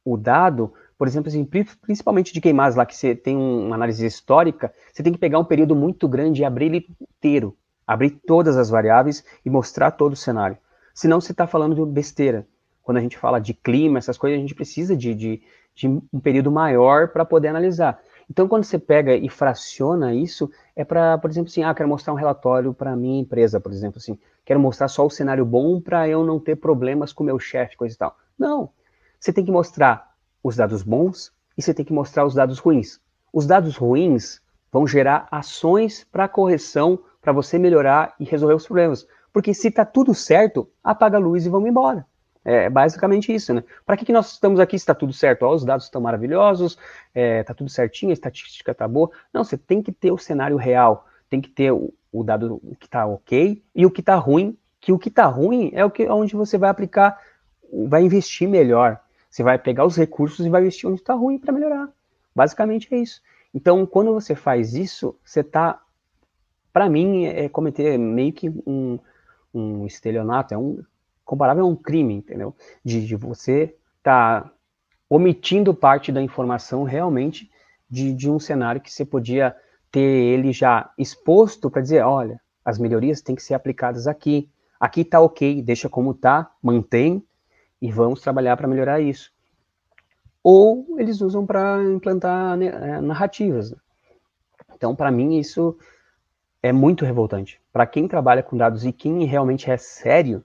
[0.03, 4.73] o dado, por exemplo, assim, principalmente de queimadas lá, que você tem uma análise histórica,
[4.91, 7.55] você tem que pegar um período muito grande e abrir ele inteiro,
[7.85, 10.57] abrir todas as variáveis e mostrar todo o cenário.
[10.93, 12.47] Senão você está falando de besteira.
[12.83, 15.41] Quando a gente fala de clima, essas coisas, a gente precisa de, de,
[15.75, 18.01] de um período maior para poder analisar.
[18.29, 22.13] Então, quando você pega e fraciona isso, é para, por exemplo, assim, ah, quero mostrar
[22.13, 26.07] um relatório para minha empresa, por exemplo, assim, quero mostrar só o cenário bom para
[26.07, 28.15] eu não ter problemas com o meu chefe, coisa e tal.
[28.39, 28.69] Não.
[29.19, 32.99] Você tem que mostrar os dados bons e você tem que mostrar os dados ruins.
[33.33, 39.05] Os dados ruins vão gerar ações para correção, para você melhorar e resolver os problemas.
[39.33, 42.05] Porque se está tudo certo, apaga a luz e vamos embora.
[42.43, 43.63] É basicamente isso, né?
[43.85, 45.43] Para que, que nós estamos aqui se está tudo certo?
[45.43, 46.79] Ó, os dados estão maravilhosos, está
[47.13, 49.11] é, tá tudo certinho, a estatística está boa.
[49.31, 52.75] Não, você tem que ter o cenário real, tem que ter o, o dado o
[52.75, 55.91] que está ok e o que está ruim, que o que está ruim é o
[55.91, 57.19] que onde você vai aplicar,
[57.87, 58.99] vai investir melhor.
[59.29, 61.89] Você vai pegar os recursos e vai investir onde está ruim para melhorar.
[62.35, 63.21] Basicamente é isso.
[63.53, 65.79] Então, quando você faz isso, você está,
[66.73, 68.97] para mim, é cometer meio que um,
[69.53, 70.83] um estelionato, é um
[71.31, 72.53] comparável a um crime, entendeu?
[72.83, 74.51] De, de você estar tá
[75.09, 77.49] omitindo parte da informação realmente
[77.89, 79.55] de, de um cenário que você podia
[79.89, 85.01] ter ele já exposto para dizer, olha, as melhorias têm que ser aplicadas aqui, aqui
[85.01, 87.25] está ok, deixa como está, mantém
[87.81, 89.31] e vamos trabalhar para melhorar isso.
[90.43, 93.73] Ou eles usam para implantar né, é, narrativas.
[94.75, 95.77] Então, para mim, isso
[96.61, 97.61] é muito revoltante.
[97.71, 100.43] Para quem trabalha com dados e quem realmente é sério,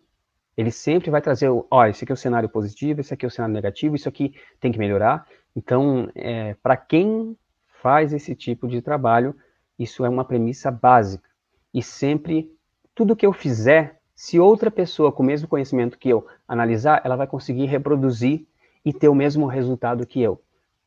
[0.56, 3.30] ele sempre vai trazer, ó, esse aqui é o cenário positivo, esse aqui é o
[3.30, 5.26] cenário negativo, isso aqui tem que melhorar.
[5.54, 7.36] Então, é, para quem
[7.82, 9.34] faz esse tipo de trabalho,
[9.78, 11.28] isso é uma premissa básica.
[11.72, 12.50] E sempre,
[12.94, 17.16] tudo que eu fizer, se outra pessoa com o mesmo conhecimento que eu analisar, ela
[17.16, 18.46] vai conseguir reproduzir
[18.82, 20.40] e ter o mesmo resultado que eu.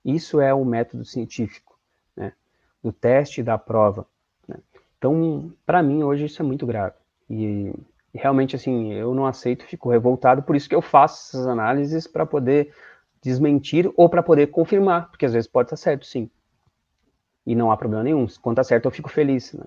[0.04, 1.78] Isso é o método científico,
[2.16, 2.34] né?
[2.84, 4.08] do teste da prova.
[4.48, 4.58] Né?
[4.98, 6.96] Então, para mim, hoje isso é muito grave.
[7.30, 7.72] E
[8.14, 12.26] realmente, assim, eu não aceito, fico revoltado, por isso que eu faço essas análises para
[12.26, 12.74] poder
[13.22, 16.30] desmentir ou para poder confirmar, porque às vezes pode estar certo, sim.
[17.46, 18.28] E não há problema nenhum.
[18.42, 19.54] Quando está certo, eu fico feliz.
[19.54, 19.66] Né?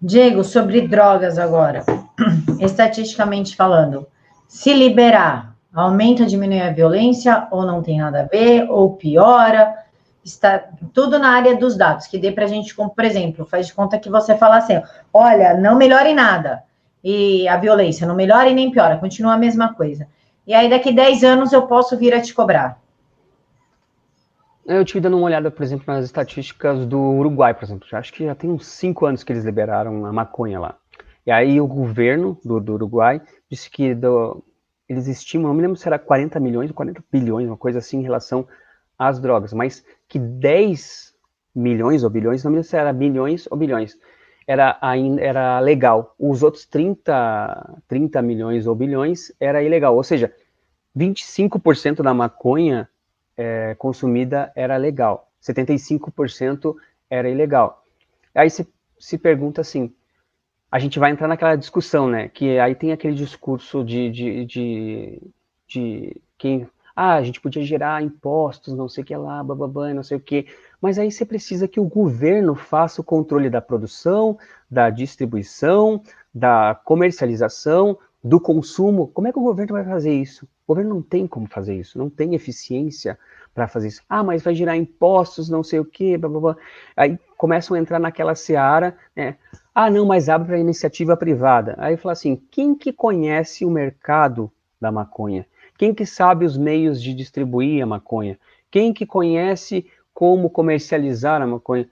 [0.00, 1.84] Diego, sobre drogas agora.
[2.60, 4.06] Estatisticamente falando,
[4.48, 9.85] se liberar, aumenta ou diminui a violência, ou não tem nada a ver, ou piora?
[10.26, 10.58] Está
[10.92, 13.74] tudo na área dos dados, que dê para a gente, como, por exemplo, faz de
[13.74, 14.80] conta que você fala assim,
[15.12, 16.62] olha, não melhore nada,
[17.02, 20.08] e a violência não melhora e nem piora, continua a mesma coisa.
[20.46, 22.80] E aí, daqui 10 anos, eu posso vir a te cobrar.
[24.64, 27.86] Eu tive dando uma olhada, por exemplo, nas estatísticas do Uruguai, por exemplo.
[27.92, 30.74] acho que já tem uns 5 anos que eles liberaram a maconha lá.
[31.24, 34.42] E aí o governo do, do Uruguai disse que do,
[34.88, 37.98] eles estimam, não me lembro se era 40 milhões ou 40 bilhões, uma coisa assim,
[37.98, 38.46] em relação
[38.98, 41.14] às drogas, mas que 10
[41.54, 43.98] milhões ou bilhões, não me lembro se era bilhões ou bilhões,
[44.46, 44.78] era,
[45.18, 46.14] era legal.
[46.18, 49.96] Os outros 30, 30 milhões ou bilhões era ilegal.
[49.96, 50.32] Ou seja,
[50.96, 52.88] 25% da maconha
[53.36, 56.74] é, consumida era legal, 75%
[57.10, 57.84] era ilegal.
[58.34, 58.66] Aí se,
[58.98, 59.92] se pergunta assim,
[60.70, 62.28] a gente vai entrar naquela discussão, né?
[62.28, 65.22] Que aí tem aquele discurso de, de, de,
[65.66, 70.02] de quem ah, a gente podia gerar impostos, não sei o que lá, bababã, não
[70.02, 70.46] sei o que.
[70.80, 74.38] Mas aí você precisa que o governo faça o controle da produção,
[74.70, 76.02] da distribuição,
[76.34, 79.08] da comercialização, do consumo.
[79.08, 80.46] Como é que o governo vai fazer isso?
[80.66, 83.18] O governo não tem como fazer isso, não tem eficiência
[83.54, 84.02] para fazer isso.
[84.08, 86.56] Ah, mas vai gerar impostos, não sei o que, blá.
[86.96, 89.36] Aí começam a entrar naquela seara, né?
[89.74, 91.74] Ah, não, mas abre para iniciativa privada.
[91.78, 95.46] Aí fala assim, quem que conhece o mercado da maconha?
[95.78, 98.38] Quem que sabe os meios de distribuir a maconha?
[98.70, 101.88] Quem que conhece como comercializar a maconha?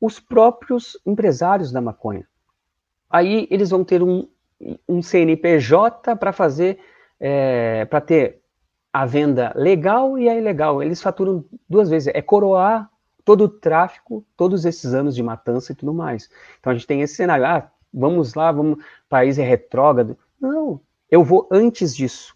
[0.00, 2.26] Os próprios empresários da maconha.
[3.10, 4.28] Aí eles vão ter um,
[4.88, 6.78] um CNPJ para fazer,
[7.18, 8.40] é, para ter
[8.92, 10.82] a venda legal e a ilegal.
[10.82, 12.12] Eles faturam duas vezes.
[12.14, 12.90] É coroar
[13.24, 16.30] todo o tráfico, todos esses anos de matança e tudo mais.
[16.58, 17.44] Então a gente tem esse cenário.
[17.44, 20.16] Ah, vamos lá, vamos, país é retrógrado.
[20.40, 22.34] Não, eu vou antes disso.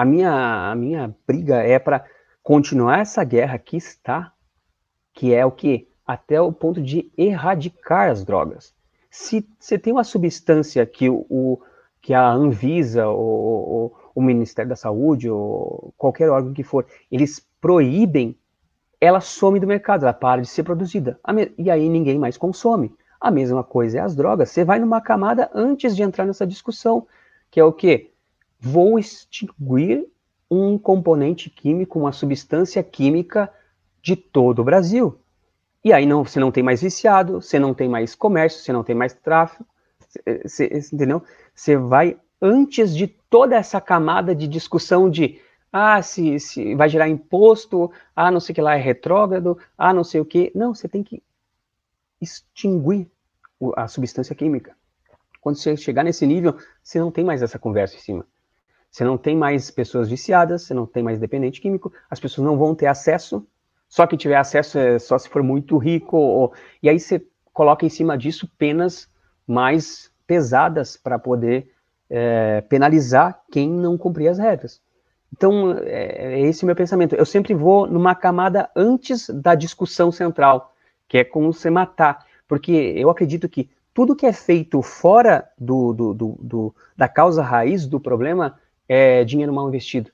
[0.00, 2.02] A minha, a minha briga é para
[2.42, 4.32] continuar essa guerra que está,
[5.12, 5.90] que é o que?
[6.06, 8.74] Até o ponto de erradicar as drogas.
[9.10, 11.60] Se você tem uma substância que o,
[12.00, 18.34] que a Anvisa, ou, o Ministério da Saúde, ou qualquer órgão que for, eles proíbem,
[18.98, 21.20] ela some do mercado, ela para de ser produzida.
[21.58, 22.90] E aí ninguém mais consome.
[23.20, 24.48] A mesma coisa é as drogas.
[24.48, 27.06] Você vai numa camada antes de entrar nessa discussão,
[27.50, 28.10] que é o quê?
[28.60, 30.06] Vou extinguir
[30.50, 33.50] um componente químico, uma substância química
[34.02, 35.18] de todo o Brasil.
[35.82, 38.84] E aí não, você não tem mais viciado, você não tem mais comércio, você não
[38.84, 39.64] tem mais tráfico,
[40.44, 41.22] você, entendeu?
[41.54, 45.40] Você vai antes de toda essa camada de discussão de
[45.72, 49.94] ah, se, se vai gerar imposto, ah, não sei o que lá é retrógrado, ah,
[49.94, 50.50] não sei o que.
[50.54, 51.22] Não, você tem que
[52.20, 53.08] extinguir
[53.76, 54.76] a substância química.
[55.40, 58.26] Quando você chegar nesse nível, você não tem mais essa conversa em cima.
[58.90, 62.58] Você não tem mais pessoas viciadas, você não tem mais dependente químico, as pessoas não
[62.58, 63.46] vão ter acesso,
[63.88, 66.52] só que tiver acesso é só se for muito rico, ou...
[66.82, 69.08] e aí você coloca em cima disso penas
[69.46, 71.70] mais pesadas para poder
[72.08, 74.80] é, penalizar quem não cumprir as regras.
[75.32, 77.14] Então, é, é esse o meu pensamento.
[77.14, 80.74] Eu sempre vou numa camada antes da discussão central,
[81.08, 82.26] que é como você matar.
[82.48, 87.42] Porque eu acredito que tudo que é feito fora do, do, do, do da causa
[87.42, 88.58] raiz do problema
[88.92, 90.10] é dinheiro mal investido.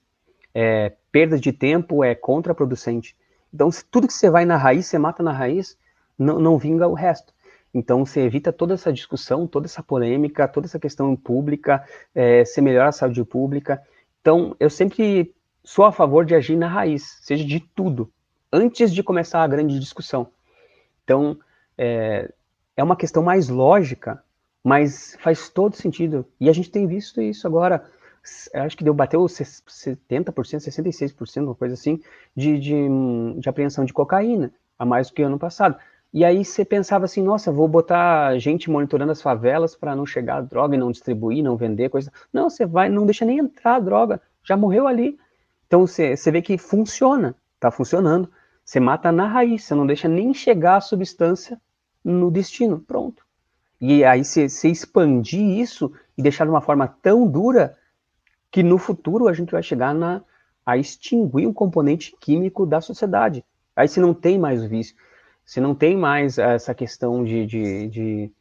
[0.55, 3.16] É perda de tempo, é contraproducente.
[3.53, 5.79] Então, tudo que você vai na raiz, você mata na raiz,
[6.18, 7.33] não, não vinga o resto.
[7.72, 11.83] Então, você evita toda essa discussão, toda essa polêmica, toda essa questão pública,
[12.14, 13.83] é, você melhora a saúde pública.
[14.20, 18.12] Então, eu sempre sou a favor de agir na raiz, seja de tudo,
[18.53, 20.29] antes de começar a grande discussão.
[21.03, 21.39] Então,
[21.79, 22.31] é,
[22.77, 24.22] é uma questão mais lógica,
[24.62, 26.27] mas faz todo sentido.
[26.39, 27.83] E a gente tem visto isso agora
[28.55, 32.01] acho que deu, bateu 70%, 66%, uma coisa assim,
[32.35, 32.74] de, de,
[33.39, 35.77] de apreensão de cocaína, a mais do que ano passado.
[36.12, 40.37] E aí você pensava assim, nossa, vou botar gente monitorando as favelas para não chegar
[40.37, 42.12] a droga e não distribuir, não vender, coisa.
[42.33, 45.18] Não, você vai, não deixa nem entrar a droga, já morreu ali.
[45.66, 48.31] Então você, você vê que funciona, tá funcionando.
[48.64, 51.61] Você mata na raiz, você não deixa nem chegar a substância
[52.03, 53.24] no destino, pronto.
[53.81, 57.77] E aí você, você expandir isso e deixar de uma forma tão dura,
[58.57, 60.22] que no futuro a gente vai chegar na,
[60.64, 63.44] a extinguir um componente químico da sociedade.
[63.76, 64.96] Aí se não tem mais o vício,
[65.44, 68.32] se não tem mais essa questão de, de, de,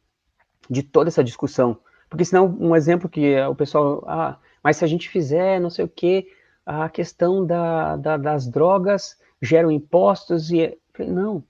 [0.70, 1.76] de toda essa discussão.
[2.08, 5.84] Porque senão, um exemplo que o pessoal, ah, mas se a gente fizer não sei
[5.84, 6.26] o que,
[6.64, 10.78] a questão da, da, das drogas geram impostos e...
[10.98, 11.44] Não,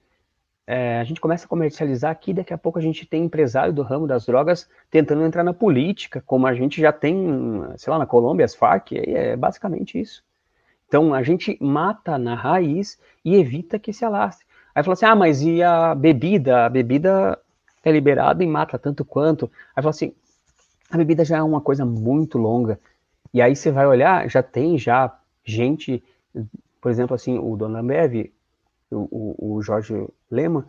[0.67, 3.83] é, a gente começa a comercializar aqui, daqui a pouco a gente tem empresário do
[3.83, 8.07] ramo das drogas tentando entrar na política, como a gente já tem, sei lá, na
[8.07, 10.25] Colômbia, as Farc, é basicamente isso.
[10.89, 14.45] Então a gente mata na raiz e evita que se alastre.
[14.75, 16.67] Aí fala assim, ah, mas e a bebida?
[16.67, 17.39] A bebida
[17.85, 19.51] é liberada e mata tanto quanto.
[19.75, 20.13] Aí fala assim,
[20.91, 22.79] a bebida já é uma coisa muito longa.
[23.33, 26.03] E aí você vai olhar, já tem já gente,
[26.81, 28.31] por exemplo, assim, o Dona Ambev,
[28.91, 30.67] o, o Jorge Lema,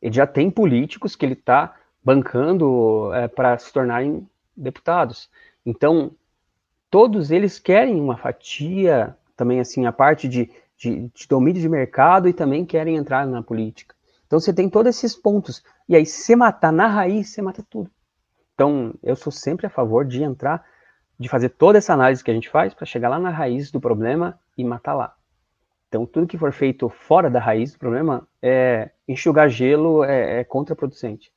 [0.00, 5.30] ele já tem políticos que ele está bancando é, para se tornarem deputados.
[5.64, 6.10] Então,
[6.90, 12.28] todos eles querem uma fatia, também assim, a parte de, de, de domínio de mercado
[12.28, 13.94] e também querem entrar na política.
[14.26, 15.62] Então, você tem todos esses pontos.
[15.88, 17.90] E aí, se matar na raiz, você mata tudo.
[18.54, 20.64] Então, eu sou sempre a favor de entrar,
[21.18, 23.80] de fazer toda essa análise que a gente faz para chegar lá na raiz do
[23.80, 25.14] problema e matar lá.
[25.92, 30.44] Então, tudo que for feito fora da raiz do problema, é, enxugar gelo é, é
[30.44, 31.30] contraproducente.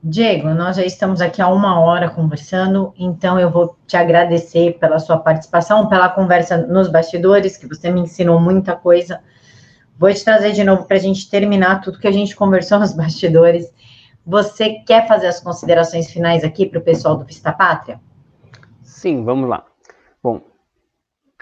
[0.00, 5.00] Diego, nós já estamos aqui há uma hora conversando, então eu vou te agradecer pela
[5.00, 9.20] sua participação, pela conversa nos bastidores, que você me ensinou muita coisa.
[9.98, 12.92] Vou te trazer de novo para a gente terminar tudo que a gente conversou nos
[12.94, 13.74] bastidores.
[14.24, 18.00] Você quer fazer as considerações finais aqui para o pessoal do Vista Pátria?
[18.82, 19.66] Sim, vamos lá.
[20.22, 20.40] Bom,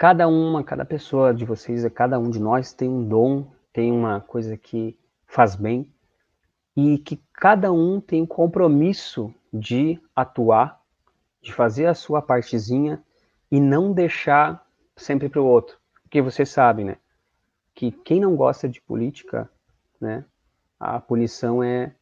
[0.01, 4.19] Cada uma, cada pessoa de vocês, cada um de nós tem um dom, tem uma
[4.19, 4.97] coisa que
[5.27, 5.93] faz bem
[6.75, 10.81] e que cada um tem um compromisso de atuar,
[11.39, 12.99] de fazer a sua partezinha
[13.51, 15.77] e não deixar sempre para o outro.
[16.01, 16.97] Porque vocês sabem, né?
[17.75, 19.47] Que quem não gosta de política,
[19.99, 20.25] né?
[20.79, 21.93] A punição é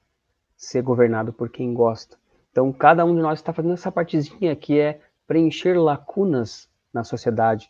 [0.56, 2.18] ser governado por quem gosta.
[2.50, 7.70] Então, cada um de nós está fazendo essa partezinha que é preencher lacunas na sociedade,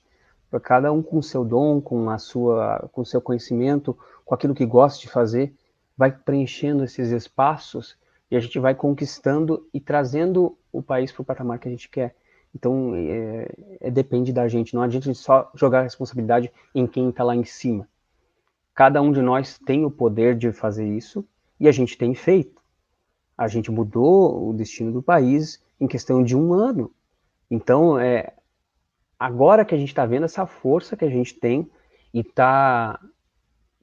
[0.57, 5.01] cada um com seu dom, com a sua, com seu conhecimento, com aquilo que gosta
[5.01, 5.53] de fazer,
[5.97, 7.97] vai preenchendo esses espaços
[8.31, 11.89] e a gente vai conquistando e trazendo o país para o patamar que a gente
[11.89, 12.15] quer.
[12.55, 13.47] Então, é,
[13.81, 17.23] é, depende da gente, não adianta a gente só jogar a responsabilidade em quem está
[17.23, 17.87] lá em cima.
[18.73, 21.25] Cada um de nós tem o poder de fazer isso
[21.59, 22.61] e a gente tem feito.
[23.37, 26.91] A gente mudou o destino do país em questão de um ano.
[27.51, 28.33] Então, é,
[29.19, 31.69] agora que a gente está vendo essa força que a gente tem
[32.13, 32.99] e está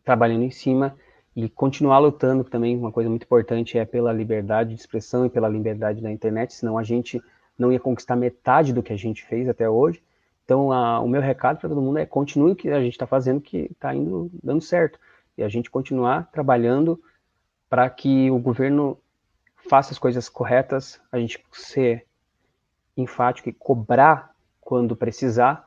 [0.02, 0.96] trabalhando em cima,
[1.36, 5.48] e continuar lutando também, uma coisa muito importante é pela liberdade de expressão e pela
[5.48, 7.20] liberdade da internet, senão a gente
[7.58, 10.02] não ia conquistar metade do que a gente fez até hoje.
[10.46, 13.06] Então, a, o meu recado para todo mundo é continue o que a gente está
[13.06, 14.98] fazendo, que está indo dando certo.
[15.36, 16.98] E a gente continuar trabalhando
[17.68, 18.96] para que o governo
[19.68, 22.06] faça as coisas corretas, a gente ser
[22.96, 24.35] enfático e cobrar
[24.66, 25.64] quando precisar,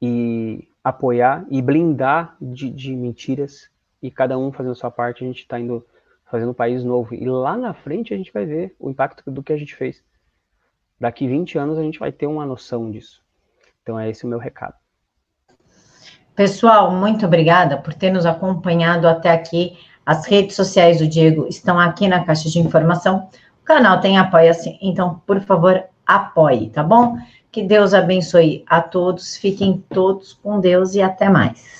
[0.00, 3.70] e apoiar e blindar de, de mentiras
[4.02, 5.84] e cada um fazendo sua parte, a gente está indo
[6.30, 7.14] fazendo um país novo.
[7.14, 10.04] E lá na frente a gente vai ver o impacto do que a gente fez.
[11.00, 13.22] Daqui 20 anos a gente vai ter uma noção disso.
[13.82, 14.74] Então é esse o meu recado.
[16.34, 19.78] Pessoal, muito obrigada por ter nos acompanhado até aqui.
[20.04, 23.30] As redes sociais do Diego estão aqui na caixa de informação.
[23.62, 27.16] O canal tem apoia-se, então, por favor, apoie, tá bom?
[27.56, 31.74] Que Deus abençoe a todos, fiquem todos com Deus e até mais.